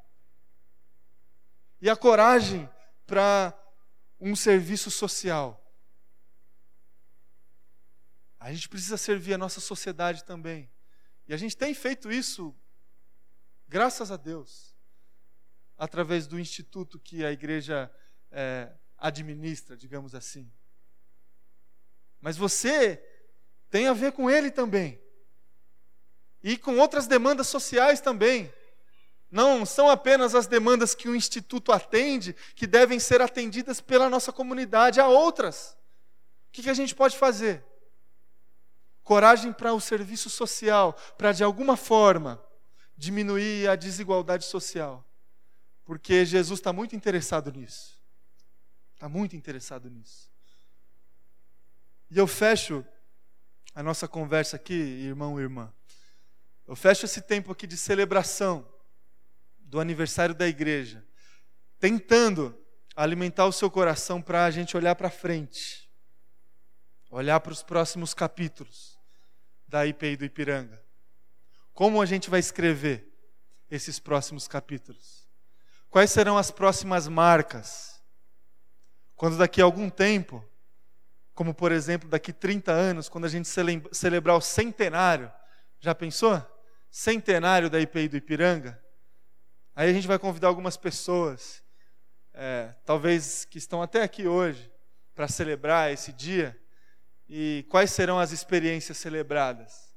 e 1.82 1.90
a 1.90 1.96
coragem 1.96 2.70
para 3.06 3.58
um 4.20 4.36
serviço 4.36 4.90
social. 4.90 5.64
A 8.40 8.52
gente 8.54 8.70
precisa 8.70 8.98
servir 8.98 9.34
a 9.34 9.38
nossa 9.38 9.60
sociedade 9.60 10.24
também. 10.24 10.70
E 11.28 11.34
a 11.34 11.38
gente 11.38 11.58
tem 11.58 11.74
feito 11.74 12.12
isso, 12.12 12.56
graças 13.68 14.12
a 14.12 14.18
Deus, 14.18 14.76
através 15.78 16.26
do 16.26 16.40
instituto 16.40 17.00
que 17.00 17.26
a 17.26 17.32
igreja 17.32 17.92
é, 18.32 18.72
administra, 18.98 19.76
digamos 19.76 20.16
assim. 20.16 20.52
Mas 22.22 22.38
você 22.38 22.98
tem 23.70 23.88
a 23.88 23.94
ver 23.94 24.14
com 24.14 24.30
ele 24.30 24.50
também. 24.50 25.02
E 26.42 26.58
com 26.58 26.78
outras 26.78 27.08
demandas 27.08 27.48
sociais 27.48 28.00
também. 28.00 28.52
Não 29.30 29.66
são 29.66 29.90
apenas 29.90 30.34
as 30.34 30.48
demandas 30.48 30.96
que 30.96 31.10
o 31.10 31.16
Instituto 31.16 31.72
atende 31.72 32.34
que 32.56 32.66
devem 32.66 33.00
ser 33.00 33.22
atendidas 33.22 33.82
pela 33.82 34.10
nossa 34.10 34.32
comunidade, 34.32 35.02
há 35.02 35.08
outras. 35.08 35.78
O 36.48 36.52
que, 36.52 36.70
a 36.70 36.74
gente 36.74 36.96
pode 36.96 37.18
fazer? 37.18 37.64
Coragem 39.04 39.52
para 39.52 39.74
o 39.74 39.82
serviço 39.82 40.30
social, 40.30 40.94
para 41.18 41.34
de 41.34 41.44
alguma 41.44 41.76
forma 41.76 42.42
diminuir 42.96 43.70
a 43.70 43.76
desigualdade 43.76 44.46
social. 44.46 45.06
Porque 45.84 46.26
Jesus 46.26 46.60
está 46.60 46.72
muito 46.72 46.96
interessado 46.96 47.52
nisso. 47.52 48.02
Está 48.94 49.08
muito 49.08 49.36
interessado 49.36 49.90
nisso. 49.90 50.32
E 52.10 52.18
eu 52.18 52.28
fecho 52.28 52.84
a 53.76 53.84
nossa 53.84 54.08
conversa 54.08 54.56
aqui, 54.56 54.74
irmão 54.74 55.40
e 55.40 55.44
irmã. 55.44 55.72
Eu 56.66 56.76
fecho 56.76 57.06
esse 57.06 57.22
tempo 57.22 57.52
aqui 57.52 57.68
de 57.68 57.78
celebração 57.78 58.68
do 59.68 59.80
aniversário 59.80 60.34
da 60.34 60.48
igreja, 60.48 61.06
tentando 61.78 62.58
alimentar 62.96 63.46
o 63.46 63.52
seu 63.52 63.70
coração 63.70 64.22
para 64.22 64.46
a 64.46 64.52
gente 64.52 64.76
olhar 64.76 64.96
para 64.96 65.10
frente, 65.10 65.90
olhar 67.12 67.40
para 67.42 67.52
os 67.52 67.62
próximos 67.62 68.14
capítulos 68.14 68.98
da 69.68 69.86
IPI 69.86 70.16
do 70.16 70.26
Ipiranga. 70.26 70.82
Como 71.74 72.02
a 72.02 72.06
gente 72.06 72.30
vai 72.30 72.40
escrever 72.40 73.14
esses 73.70 74.00
próximos 74.00 74.48
capítulos? 74.48 75.28
Quais 75.90 76.12
serão 76.12 76.38
as 76.38 76.50
próximas 76.50 77.08
marcas? 77.08 78.02
Quando 79.16 79.38
daqui 79.38 79.62
a 79.62 79.66
algum 79.66 79.90
tempo, 79.90 80.44
como 81.36 81.54
por 81.54 81.72
exemplo 81.72 82.10
daqui 82.10 82.32
30 82.32 82.72
anos, 82.72 83.10
quando 83.10 83.26
a 83.26 83.30
gente 83.30 83.50
celebrar 83.92 84.38
o 84.38 84.42
centenário, 84.42 85.32
já 85.80 85.94
pensou? 85.94 86.42
Centenário 86.90 87.70
da 87.70 87.80
IPI 87.80 88.08
do 88.08 88.18
Ipiranga? 88.18 88.87
Aí 89.78 89.92
a 89.92 89.94
gente 89.94 90.08
vai 90.08 90.18
convidar 90.18 90.48
algumas 90.48 90.76
pessoas, 90.76 91.62
é, 92.34 92.74
talvez 92.84 93.46
que 93.46 93.60
estão 93.60 93.80
até 93.80 94.02
aqui 94.02 94.26
hoje, 94.26 94.72
para 95.14 95.28
celebrar 95.28 95.94
esse 95.94 96.12
dia. 96.12 96.60
E 97.30 97.64
quais 97.70 97.92
serão 97.92 98.18
as 98.18 98.32
experiências 98.32 98.98
celebradas? 98.98 99.96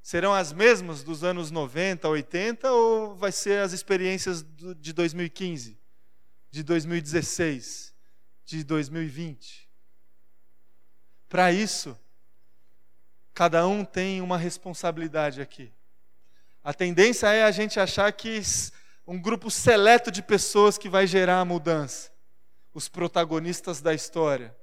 Serão 0.00 0.32
as 0.32 0.52
mesmas 0.52 1.02
dos 1.02 1.24
anos 1.24 1.50
90, 1.50 2.08
80 2.08 2.70
ou 2.70 3.16
vai 3.16 3.32
ser 3.32 3.58
as 3.58 3.72
experiências 3.72 4.42
do, 4.42 4.72
de 4.76 4.92
2015, 4.92 5.76
de 6.48 6.62
2016, 6.62 7.92
de 8.44 8.62
2020? 8.62 9.68
Para 11.28 11.50
isso, 11.50 11.98
cada 13.34 13.66
um 13.66 13.84
tem 13.84 14.20
uma 14.20 14.38
responsabilidade 14.38 15.40
aqui. 15.40 15.72
A 16.62 16.72
tendência 16.72 17.26
é 17.26 17.42
a 17.42 17.50
gente 17.50 17.80
achar 17.80 18.12
que 18.12 18.40
um 19.06 19.20
grupo 19.20 19.50
seleto 19.50 20.10
de 20.10 20.22
pessoas 20.22 20.76
que 20.76 20.88
vai 20.88 21.06
gerar 21.06 21.40
a 21.40 21.44
mudança, 21.44 22.10
os 22.74 22.88
protagonistas 22.88 23.80
da 23.80 23.94
história. 23.94 24.54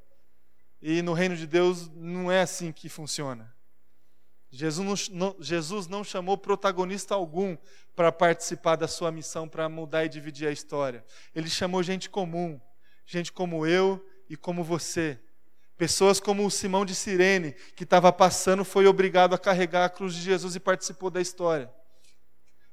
E 0.82 1.02
no 1.02 1.14
reino 1.14 1.36
de 1.38 1.48
Deus 1.48 1.90
não 1.96 2.30
é 2.32 2.42
assim 2.42 2.72
que 2.72 2.90
funciona. 2.90 3.54
Jesus 4.52 5.10
não, 5.10 5.36
Jesus 5.40 5.88
não 5.88 6.04
chamou 6.04 6.38
protagonista 6.38 7.16
algum 7.16 7.58
para 7.96 8.12
participar 8.12 8.76
da 8.76 8.88
sua 8.88 9.12
missão, 9.12 9.48
para 9.48 9.68
mudar 9.70 10.06
e 10.06 10.10
dividir 10.10 10.48
a 10.48 10.52
história. 10.52 11.04
Ele 11.34 11.50
chamou 11.50 11.82
gente 11.82 12.10
comum, 12.10 12.60
gente 13.06 13.32
como 13.32 13.66
eu 13.66 14.06
e 14.30 14.36
como 14.36 14.64
você. 14.64 15.20
Pessoas 15.76 16.20
como 16.20 16.46
o 16.46 16.52
Simão 16.52 16.86
de 16.86 16.94
Cirene, 16.94 17.54
que 17.76 17.84
estava 17.84 18.12
passando, 18.14 18.64
foi 18.64 18.86
obrigado 18.86 19.34
a 19.34 19.40
carregar 19.40 19.86
a 19.86 19.90
cruz 19.90 20.14
de 20.14 20.22
Jesus 20.22 20.56
e 20.56 20.60
participou 20.60 21.10
da 21.10 21.20
história. 21.20 21.72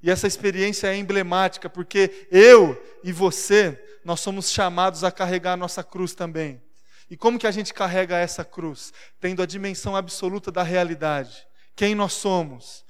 E 0.02 0.10
essa 0.10 0.26
experiência 0.26 0.88
é 0.88 0.96
emblemática, 0.96 1.68
porque 1.68 2.26
eu 2.30 2.80
e 3.04 3.12
você, 3.12 3.78
nós 4.04 4.20
somos 4.20 4.50
chamados 4.50 5.04
a 5.04 5.10
carregar 5.10 5.52
a 5.52 5.56
nossa 5.56 5.84
cruz 5.84 6.14
também. 6.14 6.62
E 7.10 7.16
como 7.16 7.38
que 7.38 7.46
a 7.46 7.50
gente 7.50 7.74
carrega 7.74 8.16
essa 8.16 8.44
cruz? 8.44 8.92
Tendo 9.20 9.42
a 9.42 9.46
dimensão 9.46 9.94
absoluta 9.94 10.50
da 10.50 10.62
realidade. 10.62 11.46
Quem 11.76 11.94
nós 11.94 12.14
somos? 12.14 12.84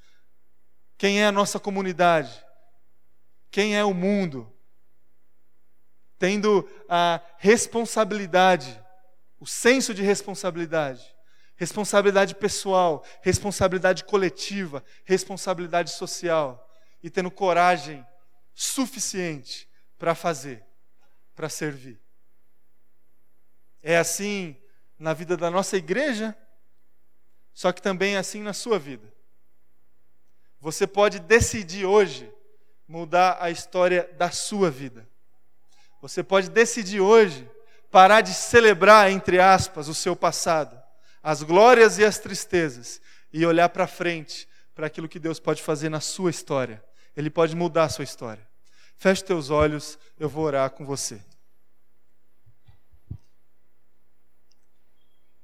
Quem 0.97 1.21
é 1.21 1.25
a 1.25 1.31
nossa 1.31 1.59
comunidade? 1.59 2.31
Quem 3.49 3.75
é 3.75 3.83
o 3.83 3.93
mundo? 3.93 4.49
Tendo 6.17 6.69
a 6.87 7.19
responsabilidade, 7.39 8.79
o 9.39 9.45
senso 9.45 9.93
de 9.93 10.03
responsabilidade, 10.03 11.03
responsabilidade 11.55 12.35
pessoal, 12.35 13.03
responsabilidade 13.21 14.05
coletiva, 14.05 14.83
responsabilidade 15.03 15.91
social 15.91 16.70
e 17.01 17.09
tendo 17.09 17.31
coragem 17.31 18.05
suficiente 18.53 19.67
para 19.97 20.15
fazer, 20.15 20.63
para 21.35 21.49
servir. 21.49 21.99
É 23.81 23.97
assim 23.97 24.55
na 24.97 25.13
vida 25.13 25.35
da 25.35 25.49
nossa 25.49 25.77
igreja, 25.77 26.37
só 27.53 27.71
que 27.71 27.81
também 27.81 28.15
é 28.15 28.19
assim 28.19 28.41
na 28.41 28.53
sua 28.53 28.77
vida. 28.77 29.11
Você 30.59 30.85
pode 30.85 31.19
decidir 31.19 31.85
hoje 31.85 32.31
mudar 32.87 33.37
a 33.39 33.49
história 33.49 34.09
da 34.17 34.29
sua 34.29 34.69
vida. 34.69 35.07
Você 36.01 36.21
pode 36.21 36.49
decidir 36.49 36.99
hoje 36.99 37.49
parar 37.89 38.21
de 38.21 38.33
celebrar, 38.33 39.11
entre 39.11 39.39
aspas, 39.39 39.87
o 39.87 39.93
seu 39.93 40.15
passado, 40.15 40.81
as 41.21 41.43
glórias 41.43 41.97
e 41.97 42.05
as 42.05 42.17
tristezas, 42.17 43.01
e 43.33 43.45
olhar 43.45 43.69
para 43.69 43.87
frente, 43.87 44.47
para 44.73 44.87
aquilo 44.87 45.09
que 45.09 45.19
Deus 45.19 45.39
pode 45.39 45.61
fazer 45.61 45.89
na 45.89 45.99
sua 45.99 46.29
história. 46.29 46.83
Ele 47.15 47.29
pode 47.29 47.55
mudar 47.55 47.85
a 47.85 47.89
sua 47.89 48.03
história. 48.03 48.47
Feche 48.95 49.23
teus 49.23 49.49
olhos, 49.49 49.97
eu 50.19 50.29
vou 50.29 50.45
orar 50.45 50.69
com 50.69 50.85
você. 50.85 51.21